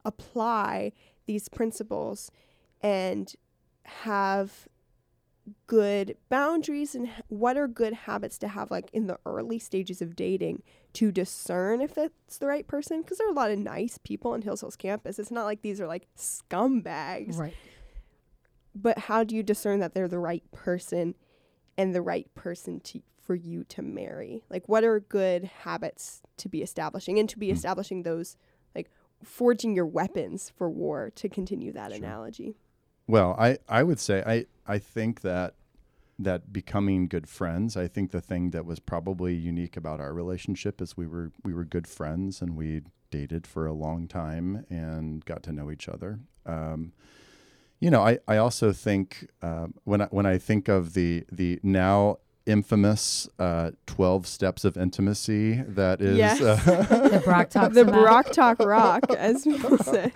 apply 0.05 0.93
these 1.27 1.49
principles 1.49 2.31
and 2.81 3.35
have 3.85 4.69
good 5.67 6.17
boundaries 6.29 6.95
and 6.95 7.09
what 7.29 7.57
are 7.57 7.67
good 7.67 7.93
habits 7.93 8.39
to 8.39 8.49
have 8.49 8.71
like 8.71 8.91
in 8.93 9.07
the 9.07 9.19
early 9.27 9.59
stages 9.59 10.01
of 10.01 10.15
dating 10.15 10.63
to 10.93 11.11
discern 11.11 11.81
if 11.81 11.97
it's 11.97 12.39
the 12.39 12.47
right 12.47 12.67
person 12.67 13.03
because 13.03 13.19
there 13.19 13.27
are 13.27 13.33
a 13.33 13.35
lot 13.35 13.51
of 13.51 13.59
nice 13.59 13.99
people 13.99 14.35
in 14.35 14.43
Hills 14.43 14.61
Hills 14.61 14.77
campus. 14.77 15.19
It's 15.19 15.31
not 15.31 15.45
like 15.45 15.63
these 15.63 15.81
are 15.81 15.87
like 15.87 16.07
scumbags 16.17 17.39
Right. 17.39 17.55
But 18.75 18.99
how 18.99 19.25
do 19.25 19.35
you 19.35 19.43
discern 19.43 19.81
that 19.81 19.95
they're 19.95 20.09
the 20.09 20.19
right 20.19 20.43
person 20.53 21.15
and 21.77 21.95
the 21.95 22.03
right 22.03 22.33
person 22.35 22.81
to 22.81 23.00
for 23.21 23.35
you 23.35 23.62
to 23.65 23.81
marry 23.83 24.43
like 24.50 24.69
what 24.69 24.83
are 24.83 24.99
good 25.00 25.45
habits 25.62 26.21
to 26.37 26.49
be 26.49 26.62
establishing 26.62 27.19
and 27.19 27.29
to 27.29 27.39
be 27.39 27.49
Hmm. 27.49 27.55
establishing 27.55 28.03
those 28.03 28.37
like 28.75 28.91
forging 29.23 29.75
your 29.75 29.87
weapons 29.87 30.50
for 30.57 30.69
war 30.71 31.11
to 31.15 31.29
continue 31.29 31.73
that 31.73 31.91
Sure. 31.93 31.99
analogy 31.99 32.57
Well, 33.07 33.35
I, 33.39 33.59
I 33.69 33.83
would 33.83 33.99
say 33.99 34.23
I, 34.27 34.47
I 34.67 34.79
think 34.79 35.21
that 35.23 35.55
that 36.19 36.53
becoming 36.53 37.09
good 37.09 37.29
friends, 37.29 37.77
I 37.77 37.89
think 37.89 38.11
the 38.11 38.21
thing 38.21 38.50
that 38.50 38.67
was 38.67 38.79
probably 38.79 39.35
unique 39.35 39.77
about 39.77 40.00
our 40.00 40.12
relationship 40.12 40.81
is 40.81 40.97
we 40.97 41.07
were 41.07 41.33
we 41.43 41.55
were 41.55 41.65
good 41.65 41.87
friends 41.87 42.43
and 42.43 42.57
we 42.57 42.83
dated 43.11 43.47
for 43.47 43.67
a 43.67 43.73
long 43.73 44.07
time 44.07 44.65
and 44.71 45.25
got 45.25 45.43
to 45.45 45.53
know 45.53 45.71
each 45.71 45.89
other. 45.89 46.21
Um, 46.47 46.93
you 47.81 47.91
know, 47.91 48.03
I, 48.03 48.19
I 48.29 48.37
also 48.37 48.73
think 48.73 49.29
um, 49.43 49.75
when 49.85 50.03
I 50.03 50.07
when 50.11 50.27
I 50.27 50.39
think 50.39 50.69
of 50.69 50.93
the 50.95 51.25
the 51.33 51.59
now 51.63 52.19
infamous 52.47 53.29
uh, 53.39 53.71
twelve 53.87 54.27
steps 54.27 54.65
of 54.65 54.77
intimacy 54.77 55.63
that 55.67 56.01
is 56.01 56.17
Yes. 56.19 56.41
uh, 56.41 56.57
The 57.09 57.21
Brock 57.25 57.49
talks 57.57 57.75
the 57.75 57.83
about. 57.83 57.95
brock 58.03 58.33
talk 58.33 58.59
rock 58.61 59.05
as 59.13 59.45
people 59.45 59.79
say 59.79 60.11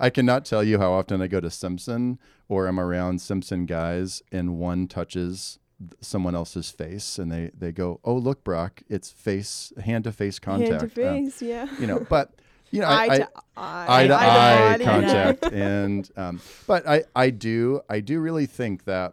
I 0.00 0.10
cannot 0.10 0.44
tell 0.44 0.64
you 0.64 0.78
how 0.78 0.92
often 0.92 1.22
I 1.22 1.28
go 1.28 1.40
to 1.40 1.50
Simpson 1.50 2.18
or 2.48 2.66
I'm 2.66 2.80
around 2.80 3.20
Simpson 3.20 3.66
guys 3.66 4.22
and 4.32 4.58
one 4.58 4.88
touches 4.88 5.58
someone 6.00 6.34
else's 6.34 6.70
face 6.70 7.18
and 7.18 7.30
they, 7.30 7.50
they 7.56 7.72
go, 7.72 8.00
Oh, 8.04 8.14
look, 8.16 8.44
Brock, 8.44 8.82
it's 8.88 9.10
face, 9.10 9.72
hand 9.84 10.04
to 10.04 10.12
face 10.12 10.38
contact. 10.38 10.70
hand 10.80 10.94
to 10.94 11.02
Uh, 11.08 11.12
face 11.14 11.42
yeah 11.42 11.68
you 11.78 11.86
know, 11.86 12.04
but, 12.08 12.32
you 12.72 12.80
know, 12.80 12.86
eye 12.88 13.04
I, 13.10 13.18
to 13.18 13.28
I, 13.56 13.86
eye 13.86 14.02
eye 14.02 14.06
to 14.08 14.14
eye 14.14 14.70
body. 14.72 14.84
contact. 14.84 15.44
and, 15.52 16.10
um, 16.16 16.40
but 16.66 16.86
I, 16.88 17.04
I 17.14 17.30
do, 17.30 17.80
I 17.88 18.00
do 18.00 18.18
really 18.20 18.46
think 18.46 18.84
that, 18.84 19.12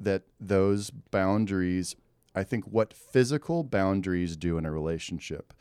that 0.00 0.22
those 0.40 0.90
boundaries, 0.90 1.96
I 2.34 2.42
think 2.44 2.64
what 2.66 2.92
physical 2.94 3.62
boundaries 3.64 4.36
do 4.36 4.58
in 4.58 4.64
a 4.64 4.70
relationship 4.72 5.52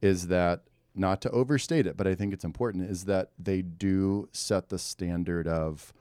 is 0.00 0.28
that 0.28 0.62
not 0.94 1.20
to 1.22 1.30
overstate 1.30 1.86
it, 1.86 1.96
but 1.96 2.06
I 2.06 2.14
think 2.14 2.32
it's 2.32 2.44
important 2.44 2.90
is 2.90 3.04
that 3.04 3.30
they 3.38 3.60
do 3.62 4.28
set 4.32 4.68
the 4.68 4.78
standard 4.78 5.46
of 5.48 5.92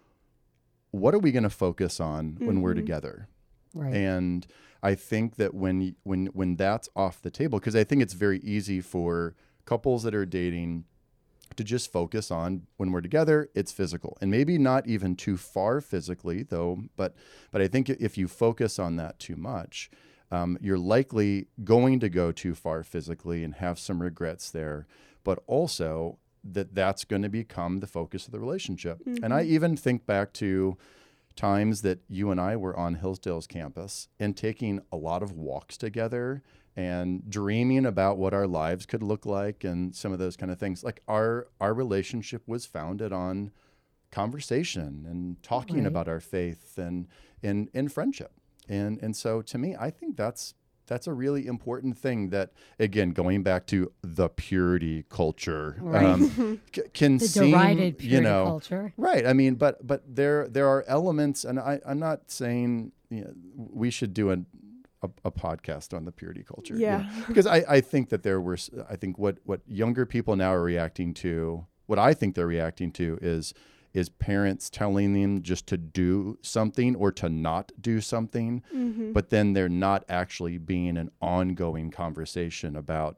what 0.92 1.14
are 1.14 1.20
we 1.20 1.32
going 1.32 1.44
to 1.44 1.50
focus 1.50 2.00
on 2.00 2.38
when 2.40 2.62
we're 2.62 2.74
Mhm. 2.74 2.78
together. 2.78 3.28
Right. 3.74 3.94
And 3.94 4.48
I 4.82 4.96
think 4.96 5.36
that 5.36 5.54
when 5.54 5.96
when 6.04 6.28
when 6.28 6.56
that's 6.56 6.88
off 6.96 7.22
the 7.22 7.30
table, 7.30 7.60
because 7.60 7.76
I 7.76 7.84
think 7.84 8.02
it's 8.02 8.14
very 8.14 8.40
easy 8.40 8.80
for 8.80 9.36
couples 9.66 10.04
that 10.04 10.16
are 10.16 10.26
dating 10.26 10.86
to 11.56 11.64
just 11.64 11.92
focus 11.92 12.32
on 12.32 12.64
when 12.78 12.92
we're 12.92 13.02
together, 13.02 13.50
it's 13.56 13.72
physical, 13.72 14.18
and 14.22 14.30
maybe 14.30 14.58
not 14.58 14.88
even 14.88 15.16
too 15.16 15.38
far 15.38 15.82
physically, 15.82 16.44
though. 16.44 16.80
But 16.96 17.16
but 17.52 17.62
I 17.62 17.68
think 17.68 17.90
if 17.90 18.18
you 18.18 18.28
focus 18.28 18.80
on 18.80 18.96
that 18.98 19.20
too 19.20 19.36
much, 19.36 19.90
um, 20.32 20.58
you're 20.62 20.78
likely 20.78 21.48
going 21.64 22.00
to 22.00 22.10
go 22.10 22.32
too 22.32 22.56
far 22.56 22.84
physically 22.84 23.44
and 23.44 23.56
have 23.56 23.80
some 23.80 24.02
regrets 24.02 24.52
there, 24.52 24.88
but 25.24 25.44
also 25.48 26.18
that 26.44 26.76
that's 26.76 27.06
going 27.06 27.24
to 27.24 27.30
become 27.30 27.80
the 27.80 27.88
focus 27.88 28.26
of 28.26 28.32
the 28.32 28.40
relationship. 28.40 29.02
And 29.24 29.34
I 29.34 29.44
even 29.44 29.76
think 29.76 30.06
back 30.06 30.32
to 30.34 30.78
times 31.36 31.82
that 31.82 32.00
you 32.08 32.32
and 32.32 32.40
I 32.40 32.56
were 32.56 32.78
on 32.78 32.96
Hillsdale's 32.96 33.48
campus 33.48 34.08
and 34.20 34.38
taking 34.38 34.82
a 34.92 34.96
lot 34.96 35.24
of 35.24 35.32
walks 35.32 35.76
together 35.78 36.44
and 36.78 37.30
dreaming 37.30 37.86
about 37.86 38.18
what 38.18 38.34
our 38.34 38.48
lives 38.48 38.86
could 38.86 39.02
look 39.02 39.26
like 39.26 39.64
and 39.64 39.96
some 39.96 40.12
of 40.12 40.20
those 40.20 40.36
kind 40.36 40.52
of 40.52 40.60
things. 40.60 40.84
Like 40.84 41.02
our 41.08 41.48
our 41.62 41.74
relationship 41.74 42.42
was 42.48 42.66
founded 42.66 43.14
on 43.14 43.52
conversation 44.12 45.06
and 45.10 45.42
talking 45.44 45.78
Right. 45.80 45.88
about 45.88 46.08
our 46.08 46.20
faith 46.20 46.78
and 46.78 47.08
in 47.42 47.70
and 47.74 47.92
friendship. 47.92 48.32
And 48.68 49.00
and 49.02 49.16
so 49.16 49.42
to 49.44 49.58
me, 49.58 49.76
I 49.80 49.90
think 49.90 50.16
that's 50.18 50.54
that's 50.88 51.08
a 51.08 51.14
really 51.14 51.48
important 51.48 51.98
thing 51.98 52.30
that 52.30 52.52
again 52.80 53.10
going 53.12 53.42
back 53.44 53.66
to 53.68 53.92
the 54.04 54.30
purity 54.30 55.04
culture 55.10 55.78
Right. 55.80 56.06
um, 56.06 56.62
c- 56.76 56.82
can 56.94 57.18
The 57.18 57.28
seem 57.28 57.52
derided 57.52 57.98
purity 57.98 58.16
you 58.16 58.22
know 58.22 58.46
culture. 58.46 58.94
Right. 58.98 59.26
I 59.26 59.34
mean, 59.34 59.56
but 59.56 59.86
but 59.86 60.04
there 60.16 60.48
there 60.48 60.68
are 60.68 60.84
elements, 60.88 61.44
and 61.44 61.60
I 61.60 61.80
I'm 61.86 62.00
not 62.00 62.30
saying 62.32 62.92
you 63.10 63.22
know, 63.22 63.34
we 63.56 63.90
should 63.92 64.14
do 64.14 64.32
a, 64.32 64.38
a 65.06 65.30
a 65.30 65.32
podcast 65.32 65.94
on 65.98 66.06
the 66.06 66.12
purity 66.12 66.44
culture. 66.44 66.76
you 66.76 66.82
know, 66.86 66.98
Yeah. 67.00 67.24
because 67.28 67.48
I 67.48 67.64
I 67.78 67.82
think 67.82 68.10
that 68.10 68.24
there 68.24 68.40
were 68.42 68.58
I 68.90 68.96
think 68.96 69.18
what 69.18 69.38
what 69.46 69.62
younger 69.68 70.06
people 70.06 70.36
now 70.36 70.54
are 70.54 70.62
reacting 70.64 71.14
to, 71.16 71.66
what 71.86 72.00
I 72.00 72.14
think 72.14 72.36
they're 72.36 72.48
reacting 72.48 72.92
to 72.94 73.18
is 73.22 73.54
is 73.94 74.10
parents 74.10 74.70
telling 74.70 75.14
them 75.14 75.42
just 75.42 75.68
to 75.68 75.78
do 75.78 76.38
something 76.42 76.98
or 76.98 77.12
to 77.14 77.30
not 77.30 77.72
do 77.80 78.02
something, 78.02 78.62
Mm-hmm. 78.76 79.14
but 79.14 79.30
then 79.30 79.54
they're 79.54 79.70
not 79.70 80.04
actually 80.10 80.58
being 80.58 80.98
an 80.98 81.10
ongoing 81.22 81.92
conversation 81.92 82.76
about 82.76 83.18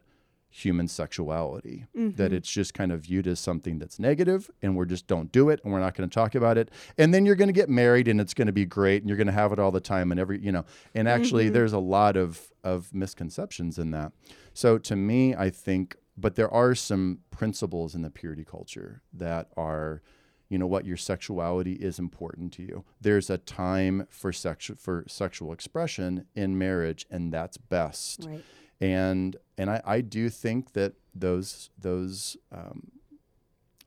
human 0.57 0.87
sexuality 0.87 1.85
that 1.93 2.15
mm-hmm. 2.15 2.33
it's 2.33 2.49
just 2.49 2.73
kind 2.73 2.91
of 2.91 3.01
viewed 3.01 3.27
as 3.27 3.39
something 3.39 3.77
that's 3.77 3.99
negative 3.99 4.49
and 4.61 4.75
we're 4.75 4.85
just 4.85 5.05
don't 5.05 5.31
do 5.31 5.49
it 5.49 5.59
and 5.63 5.71
we're 5.71 5.79
not 5.79 5.95
going 5.95 6.09
to 6.09 6.13
talk 6.13 6.33
about 6.33 6.57
it. 6.57 6.71
And 6.97 7.13
then 7.13 7.25
you're 7.25 7.35
going 7.35 7.49
to 7.49 7.53
get 7.53 7.69
married 7.69 8.07
and 8.07 8.19
it's 8.19 8.33
going 8.33 8.47
to 8.47 8.53
be 8.53 8.65
great 8.65 9.03
and 9.03 9.09
you're 9.09 9.17
going 9.17 9.27
to 9.27 9.33
have 9.33 9.51
it 9.51 9.59
all 9.59 9.71
the 9.71 9.79
time 9.79 10.11
and 10.11 10.19
every 10.19 10.43
you 10.43 10.51
know. 10.51 10.65
And 10.95 11.07
actually 11.07 11.45
mm-hmm. 11.45 11.53
there's 11.53 11.73
a 11.73 11.79
lot 11.79 12.17
of 12.17 12.51
of 12.63 12.93
misconceptions 12.93 13.77
in 13.77 13.91
that. 13.91 14.11
So 14.53 14.77
to 14.79 14.95
me 14.95 15.35
i 15.35 15.49
think 15.49 15.95
but 16.17 16.35
there 16.35 16.51
are 16.51 16.73
some 16.73 17.19
principles 17.29 17.93
in 17.93 18.01
the 18.01 18.09
purity 18.09 18.43
culture 18.43 19.03
that 19.13 19.49
are 19.55 20.01
you 20.49 20.57
know 20.57 20.65
what 20.65 20.85
your 20.85 20.97
sexuality 20.97 21.73
is 21.73 21.99
important 21.99 22.53
to 22.53 22.63
you. 22.63 22.85
There's 23.01 23.29
a 23.29 23.37
time 23.37 24.07
for 24.09 24.31
sexual 24.31 24.77
for 24.77 25.03
sexual 25.07 25.51
expression 25.51 26.25
in 26.35 26.57
marriage 26.57 27.05
and 27.11 27.33
that's 27.33 27.57
best. 27.57 28.25
Right. 28.25 28.43
And 28.79 29.35
and 29.57 29.69
I, 29.69 29.81
I 29.85 30.01
do 30.01 30.29
think 30.29 30.73
that 30.73 30.93
those 31.15 31.69
those 31.79 32.37
um, 32.51 32.91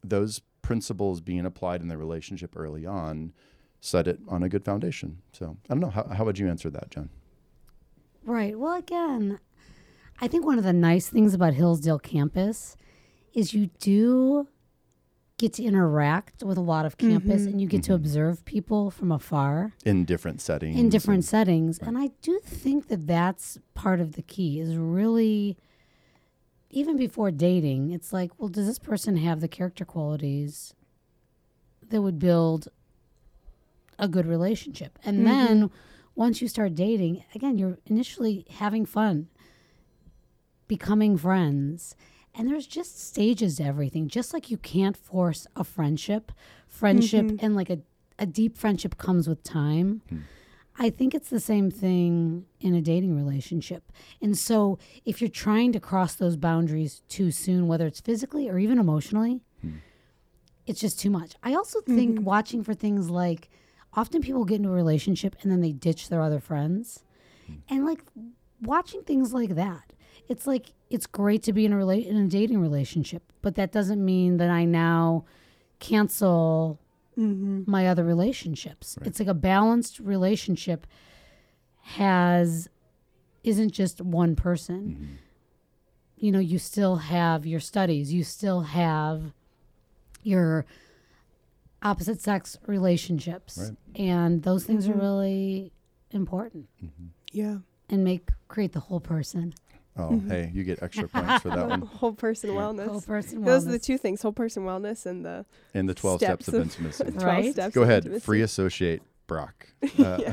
those 0.03 0.41
principles 0.63 1.21
being 1.21 1.47
applied 1.47 1.81
in 1.81 1.89
the 1.89 1.99
relationship 1.99 2.55
early 2.57 2.87
on 2.87 3.33
set 3.81 4.07
it 4.07 4.21
on 4.29 4.43
a 4.43 4.49
good 4.49 4.65
foundation. 4.65 5.19
So 5.33 5.57
I 5.69 5.75
don't 5.75 5.81
know 5.81 5.91
how 5.91 6.05
how 6.09 6.25
would 6.25 6.39
you 6.39 6.49
answer 6.49 6.71
that, 6.71 6.91
Jen? 6.91 7.09
Right. 8.25 8.59
Well, 8.59 8.75
again, 8.75 9.39
I 10.21 10.29
think 10.29 10.45
one 10.45 10.59
of 10.59 10.65
the 10.65 10.73
nice 10.73 11.09
things 11.09 11.33
about 11.35 11.55
Hillsdale 11.55 11.99
campus 11.99 12.77
is 13.33 13.55
you 13.55 13.71
do 13.79 14.49
get 15.41 15.55
to 15.55 15.65
interact 15.65 16.43
with 16.43 16.59
a 16.59 16.61
lot 16.61 16.85
of 16.85 16.99
campus 16.99 17.43
mm-hmm. 17.43 17.53
and 17.53 17.61
you 17.63 17.67
get 17.67 17.83
to 17.83 17.93
mm-hmm. 17.93 18.05
observe 18.05 18.45
people 18.45 18.91
from 18.91 19.11
afar 19.11 19.73
In 19.87 20.05
different 20.05 20.43
settings, 20.43 20.79
in 20.79 20.91
different 20.91 21.19
and- 21.19 21.25
settings. 21.25 21.79
And 21.79 21.97
I 21.97 22.11
do 22.21 22.41
think 22.45 22.89
that 22.89 23.07
that's 23.07 23.59
part 23.73 24.01
of 24.01 24.17
the 24.17 24.23
key 24.23 24.61
is 24.61 24.77
really 24.77 25.57
even 26.69 26.97
before 26.97 27.31
dating, 27.31 27.91
it's 27.91 28.13
like, 28.13 28.31
well, 28.39 28.49
does 28.49 28.67
this 28.67 28.79
person 28.79 29.17
have 29.17 29.41
the 29.41 29.49
character 29.49 29.85
qualities 29.85 30.75
that 31.89 32.03
would 32.03 32.19
build 32.19 32.69
a 33.99 34.07
good 34.07 34.27
relationship? 34.27 34.99
And 35.05 35.17
mm-hmm. 35.17 35.25
then 35.25 35.71
once 36.15 36.43
you 36.43 36.49
start 36.49 36.75
dating, 36.75 37.25
again, 37.35 37.59
you're 37.59 37.79
initially 37.87 38.45
having 38.51 38.85
fun, 38.85 39.29
becoming 40.69 41.17
friends. 41.17 41.97
And 42.35 42.49
there's 42.49 42.67
just 42.67 43.01
stages 43.01 43.57
to 43.57 43.65
everything. 43.65 44.09
Just 44.09 44.33
like 44.33 44.51
you 44.51 44.57
can't 44.57 44.97
force 44.97 45.47
a 45.57 45.65
friendship, 45.65 46.33
friendship 46.69 47.27
mm-hmm. 47.27 47.45
and 47.45 47.57
like 47.57 47.71
a, 47.71 47.81
a 48.19 48.27
deep 48.27 48.57
friendship 48.57 48.99
comes 48.99 49.29
with 49.29 49.43
time. 49.43 50.03
Hmm. 50.09 50.19
I 50.79 50.89
think 50.89 51.15
it's 51.15 51.29
the 51.29 51.41
same 51.41 51.71
thing 51.71 52.47
in 52.61 52.75
a 52.75 52.81
dating 52.81 53.15
relationship. 53.15 53.93
And 54.23 54.39
so 54.39 54.79
if 55.05 55.21
you're 55.21 55.29
trying 55.29 55.73
to 55.73 55.81
cross 55.81 56.15
those 56.15 56.37
boundaries 56.37 57.03
too 57.09 57.31
soon, 57.31 57.69
whether 57.69 57.87
it's 57.87 58.01
physically 58.01 58.49
or 58.49 58.59
even 58.59 58.79
emotionally, 58.79 59.43
hmm. 59.61 59.79
it's 60.67 60.81
just 60.81 60.99
too 60.99 61.11
much. 61.11 61.35
I 61.43 61.55
also 61.55 61.81
think 61.81 62.17
mm-hmm. 62.17 62.25
watching 62.25 62.63
for 62.63 62.75
things 62.75 63.11
like 63.11 63.51
often 63.93 64.23
people 64.23 64.45
get 64.45 64.57
into 64.57 64.71
a 64.71 64.73
relationship 64.73 65.37
and 65.43 65.51
then 65.51 65.61
they 65.61 65.73
ditch 65.73 66.09
their 66.09 66.23
other 66.23 66.41
friends. 66.41 67.01
Hmm. 67.47 67.55
And 67.69 67.85
like 67.85 68.03
watching 68.63 69.03
things 69.03 69.35
like 69.35 69.57
that. 69.57 69.93
It's 70.29 70.47
like 70.47 70.73
it's 70.91 71.07
great 71.07 71.43
to 71.45 71.53
be 71.53 71.65
in 71.65 71.73
a 71.73 71.77
rela- 71.77 72.07
in 72.07 72.17
a 72.17 72.27
dating 72.27 72.61
relationship, 72.61 73.23
but 73.43 73.55
that 73.57 73.73
doesn't 73.73 74.05
mean 74.05 74.37
that 74.39 74.51
I 74.51 74.65
now 74.65 75.25
cancel 75.79 76.79
mm-hmm. 77.19 77.63
my 77.67 77.89
other 77.89 78.05
relationships. 78.05 78.99
It's 79.03 79.19
like 79.19 79.29
a 79.29 79.35
balanced 79.35 79.99
relationship 79.99 80.87
has 81.83 82.69
isn't 83.43 83.71
just 83.71 84.01
one 84.01 84.37
person. 84.37 84.81
Mm-hmm. 84.81 85.15
You 86.17 86.33
know, 86.33 86.39
you 86.39 86.59
still 86.59 86.97
have 86.97 87.47
your 87.47 87.61
studies, 87.61 88.13
you 88.13 88.25
still 88.25 88.61
have 88.63 89.33
your 90.23 90.67
opposite 91.83 92.21
sex 92.21 92.59
relationships. 92.67 93.59
Right. 93.59 93.77
And 93.95 94.43
those 94.43 94.65
things 94.65 94.87
are 94.87 94.93
mm-hmm. 94.93 95.01
really 95.01 95.73
important 96.11 96.69
Yeah. 97.33 97.59
and 97.89 98.05
make 98.05 98.31
create 98.49 98.73
the 98.73 98.81
whole 98.81 99.01
person. 99.01 99.55
Oh, 99.97 100.19
hey, 100.29 100.51
you 100.55 100.63
get 100.65 100.83
extra 100.83 101.09
points 101.09 101.43
for 101.43 101.49
that 101.51 101.69
one. 101.69 101.83
Whole 101.83 102.13
person 102.13 102.51
wellness. 102.51 102.87
Whole 102.89 103.01
person 103.01 103.43
Those 103.45 103.67
are 103.67 103.73
the 103.73 103.79
two 103.79 103.99
things: 103.99 104.23
whole 104.23 104.33
person 104.33 104.65
wellness 104.65 105.05
and 105.05 105.25
the 105.25 105.45
In 105.75 105.87
the 105.87 105.95
twelve 105.95 106.21
steps, 106.21 106.45
Steps 106.47 106.49
of 106.49 106.55
of- 106.55 106.63
intimacy. 106.63 107.05
12 107.19 107.23
Right. 107.23 107.53
steps. 107.53 107.75
Go 107.75 107.83
of 107.83 107.89
ahead, 107.89 108.05
intimacy. 108.05 108.25
free 108.25 108.43
associate 108.43 109.03
Brock. 109.27 109.67
Uh, 109.99 110.33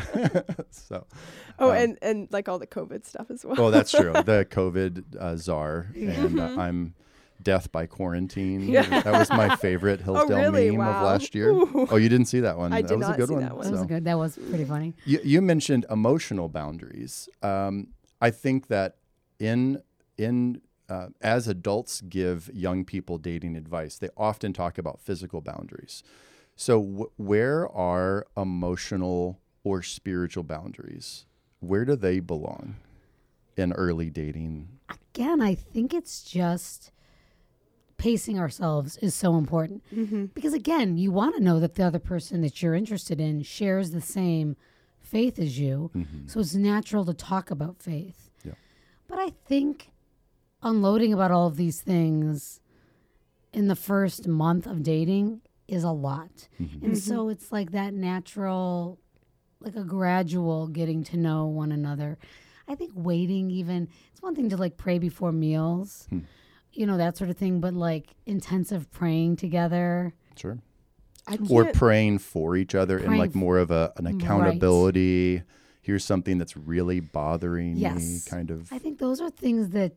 so, 0.72 1.06
Oh, 1.60 1.72
um, 1.72 1.76
and 1.78 1.98
and 2.02 2.28
like 2.32 2.48
all 2.50 2.60
the 2.60 2.68
COVID 2.68 3.06
stuff 3.06 3.32
as 3.32 3.44
well. 3.46 3.56
oh, 3.60 3.72
that's 3.72 3.92
true. 3.92 4.14
The 4.14 4.46
COVID 4.50 5.16
uh, 5.20 5.36
czar, 5.38 5.88
and 5.96 6.40
uh, 6.40 6.50
Mhm. 6.50 6.58
I'm 6.58 6.94
death 7.42 7.72
by 7.72 7.86
quarantine. 7.86 8.62
Yeah. 8.68 8.82
That 9.02 9.14
was 9.14 9.30
my 9.30 9.56
favorite 9.58 10.02
Hillsdale 10.02 10.38
really? 10.38 10.70
meme 10.72 10.80
Wow. 10.80 10.98
of 10.98 11.04
last 11.04 11.34
year. 11.36 11.50
Ooh. 11.52 11.88
Oh, 11.90 11.96
you 11.96 12.10
didn't 12.10 12.26
see 12.28 12.40
that 12.42 12.58
one? 12.58 12.74
I 12.74 12.82
that 12.82 12.88
did 12.90 12.98
was 12.98 13.08
a 13.08 13.10
not 13.12 13.18
good 13.18 13.28
see 13.30 13.34
one. 13.36 13.44
that 13.44 13.56
one. 13.56 13.66
That 13.66 13.72
was 13.72 13.86
good. 13.86 14.06
That 14.06 14.18
was 14.18 14.38
pretty 14.50 14.66
funny. 14.66 14.94
You, 15.06 15.20
you 15.24 15.42
mentioned 15.42 15.86
emotional 15.90 16.50
boundaries. 16.50 17.30
Um, 17.44 17.88
I 18.22 18.32
think 18.32 18.68
that 18.68 18.96
in 19.40 19.82
in 20.18 20.62
uh, 20.90 21.08
as 21.22 21.48
adults 21.48 22.02
give 22.02 22.50
young 22.54 22.86
people 22.86 23.18
dating 23.18 23.56
advice, 23.56 23.98
they 23.98 24.10
often 24.16 24.54
talk 24.54 24.78
about 24.78 25.00
physical 25.00 25.42
boundaries. 25.42 26.02
So 26.56 26.82
w- 26.82 27.12
where 27.18 27.68
are 27.70 28.26
emotional 28.36 29.40
or 29.64 29.84
spiritual 29.84 30.44
boundaries? 30.44 31.26
Where 31.60 31.86
do 31.86 31.96
they 31.96 32.20
belong 32.20 32.76
in 33.58 33.74
early 33.74 34.10
dating? 34.10 34.70
Again, 35.14 35.42
I 35.42 35.56
think 35.56 35.94
it's 35.94 36.24
just 36.24 36.92
pacing 37.98 38.40
ourselves 38.40 38.98
is 38.98 39.14
so 39.14 39.38
important. 39.38 39.84
Mm-hmm. 39.94 40.26
Because 40.28 40.54
again, 40.54 40.98
you 40.98 41.12
want 41.12 41.36
to 41.36 41.44
know 41.44 41.60
that 41.60 41.76
the 41.76 41.84
other 41.84 42.00
person 42.00 42.42
that 42.42 42.62
you're 42.62 42.76
interested 42.76 43.20
in 43.20 43.42
shares 43.42 43.92
the 43.92 44.02
same 44.02 44.56
faith 45.00 45.40
as 45.40 45.60
you. 45.60 45.92
So 46.28 46.40
it's 46.40 46.56
natural 46.56 47.06
to 47.06 47.14
talk 47.14 47.50
about 47.50 47.82
faith. 47.82 48.27
Yeah. 49.10 49.16
But 49.16 49.20
I 49.20 49.34
think 49.48 49.92
unloading 50.62 51.14
about 51.14 51.32
all 51.32 51.48
of 51.48 51.58
these 51.58 51.82
things 51.82 52.60
in 53.54 53.68
the 53.68 53.76
first 53.76 54.28
month 54.28 54.68
of 54.68 54.84
dating 54.84 55.42
is 55.68 55.84
a 55.84 55.92
lot. 55.92 56.48
Mm-hmm. 56.62 56.86
And 56.86 56.94
mm-hmm. 56.94 56.96
so 56.96 57.30
it's 57.30 57.52
like 57.52 57.72
that 57.72 57.94
natural, 57.94 59.00
like 59.60 59.76
a 59.76 59.84
gradual 59.84 60.68
getting 60.68 61.04
to 61.06 61.18
know 61.18 61.46
one 61.46 61.72
another. 61.72 62.18
I 62.68 62.76
think 62.76 62.92
waiting, 62.96 63.50
even, 63.50 63.88
it's 64.12 64.22
one 64.22 64.36
thing 64.36 64.50
to 64.50 64.58
like 64.58 64.78
pray 64.78 65.00
before 65.00 65.32
meals, 65.32 66.06
hmm. 66.10 66.20
you 66.74 66.86
know, 66.86 66.98
that 66.98 67.16
sort 67.16 67.30
of 67.30 67.38
thing, 67.38 67.62
but 67.62 67.74
like 67.74 68.16
intensive 68.26 68.92
praying 68.92 69.38
together. 69.38 70.14
Sure. 70.36 70.58
I 71.28 71.38
Or 71.50 71.72
praying 71.72 72.20
for 72.20 72.56
each 72.56 72.76
other 72.76 73.00
in 73.00 73.18
like 73.18 73.36
more 73.36 73.58
of 73.58 73.72
a, 73.72 73.92
an 73.98 74.06
accountability. 74.06 75.44
Here's 75.88 76.04
something 76.04 76.38
that's 76.38 76.58
really 76.58 77.00
bothering 77.00 77.80
me, 77.80 78.20
kind 78.28 78.52
of. 78.52 78.68
I 78.74 78.78
think 78.78 79.00
those 79.00 79.22
are 79.22 79.30
things 79.30 79.70
that 79.70 79.94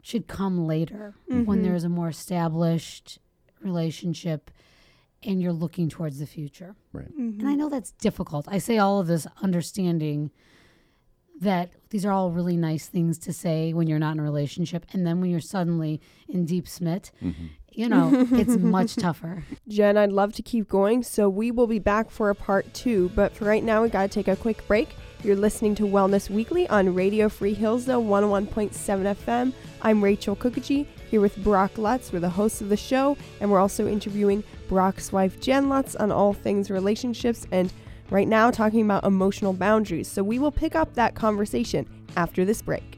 should 0.00 0.28
come 0.28 0.64
later 0.64 1.16
when 1.26 1.44
Mhm. 1.44 1.62
there's 1.64 1.82
a 1.82 1.88
more 1.88 2.08
established 2.08 3.18
relationship 3.60 4.48
and 5.24 5.42
you're 5.42 5.52
looking 5.52 5.88
towards 5.88 6.20
the 6.20 6.26
future. 6.26 6.76
Right. 6.92 7.10
And 7.18 7.48
I 7.48 7.56
know 7.56 7.68
that's 7.68 7.90
difficult. 7.92 8.46
I 8.46 8.58
say 8.58 8.78
all 8.78 9.00
of 9.00 9.08
this 9.08 9.26
understanding 9.42 10.30
that 11.40 11.72
these 11.90 12.04
are 12.06 12.12
all 12.12 12.30
really 12.30 12.56
nice 12.56 12.86
things 12.86 13.18
to 13.18 13.32
say 13.32 13.72
when 13.72 13.88
you're 13.88 13.98
not 13.98 14.12
in 14.12 14.20
a 14.20 14.22
relationship. 14.22 14.86
And 14.92 15.04
then 15.04 15.20
when 15.20 15.30
you're 15.30 15.40
suddenly 15.40 16.00
in 16.28 16.44
deep 16.44 16.68
smit, 16.68 17.10
Mm-hmm. 17.20 17.46
You 17.74 17.88
know, 17.88 18.26
it's 18.32 18.56
much 18.56 18.96
tougher. 18.96 19.44
Jen, 19.68 19.96
I'd 19.96 20.12
love 20.12 20.32
to 20.34 20.42
keep 20.42 20.68
going, 20.68 21.02
so 21.02 21.28
we 21.28 21.50
will 21.50 21.66
be 21.66 21.78
back 21.78 22.10
for 22.10 22.30
a 22.30 22.34
part 22.34 22.72
two. 22.74 23.10
But 23.14 23.34
for 23.34 23.44
right 23.44 23.64
now, 23.64 23.82
we 23.82 23.88
got 23.88 24.02
to 24.02 24.08
take 24.08 24.28
a 24.28 24.36
quick 24.36 24.66
break. 24.66 24.94
You're 25.22 25.36
listening 25.36 25.74
to 25.76 25.84
Wellness 25.84 26.28
Weekly 26.28 26.68
on 26.68 26.94
Radio 26.94 27.28
Free 27.28 27.54
Hillsdale 27.54 28.02
101.7 28.02 28.70
FM. 29.16 29.52
I'm 29.82 30.04
Rachel 30.04 30.36
Kukaji 30.36 30.86
here 31.10 31.20
with 31.20 31.36
Brock 31.42 31.78
Lutz. 31.78 32.12
We're 32.12 32.20
the 32.20 32.28
hosts 32.28 32.60
of 32.60 32.68
the 32.68 32.76
show, 32.76 33.16
and 33.40 33.50
we're 33.50 33.60
also 33.60 33.88
interviewing 33.88 34.44
Brock's 34.68 35.12
wife, 35.12 35.40
Jen 35.40 35.68
Lutz, 35.68 35.96
on 35.96 36.12
all 36.12 36.32
things 36.32 36.70
relationships 36.70 37.46
and 37.52 37.72
right 38.10 38.28
now 38.28 38.50
talking 38.50 38.82
about 38.82 39.04
emotional 39.04 39.52
boundaries. 39.52 40.08
So 40.08 40.22
we 40.22 40.38
will 40.38 40.52
pick 40.52 40.74
up 40.74 40.94
that 40.94 41.14
conversation 41.14 41.86
after 42.16 42.44
this 42.44 42.60
break. 42.60 42.93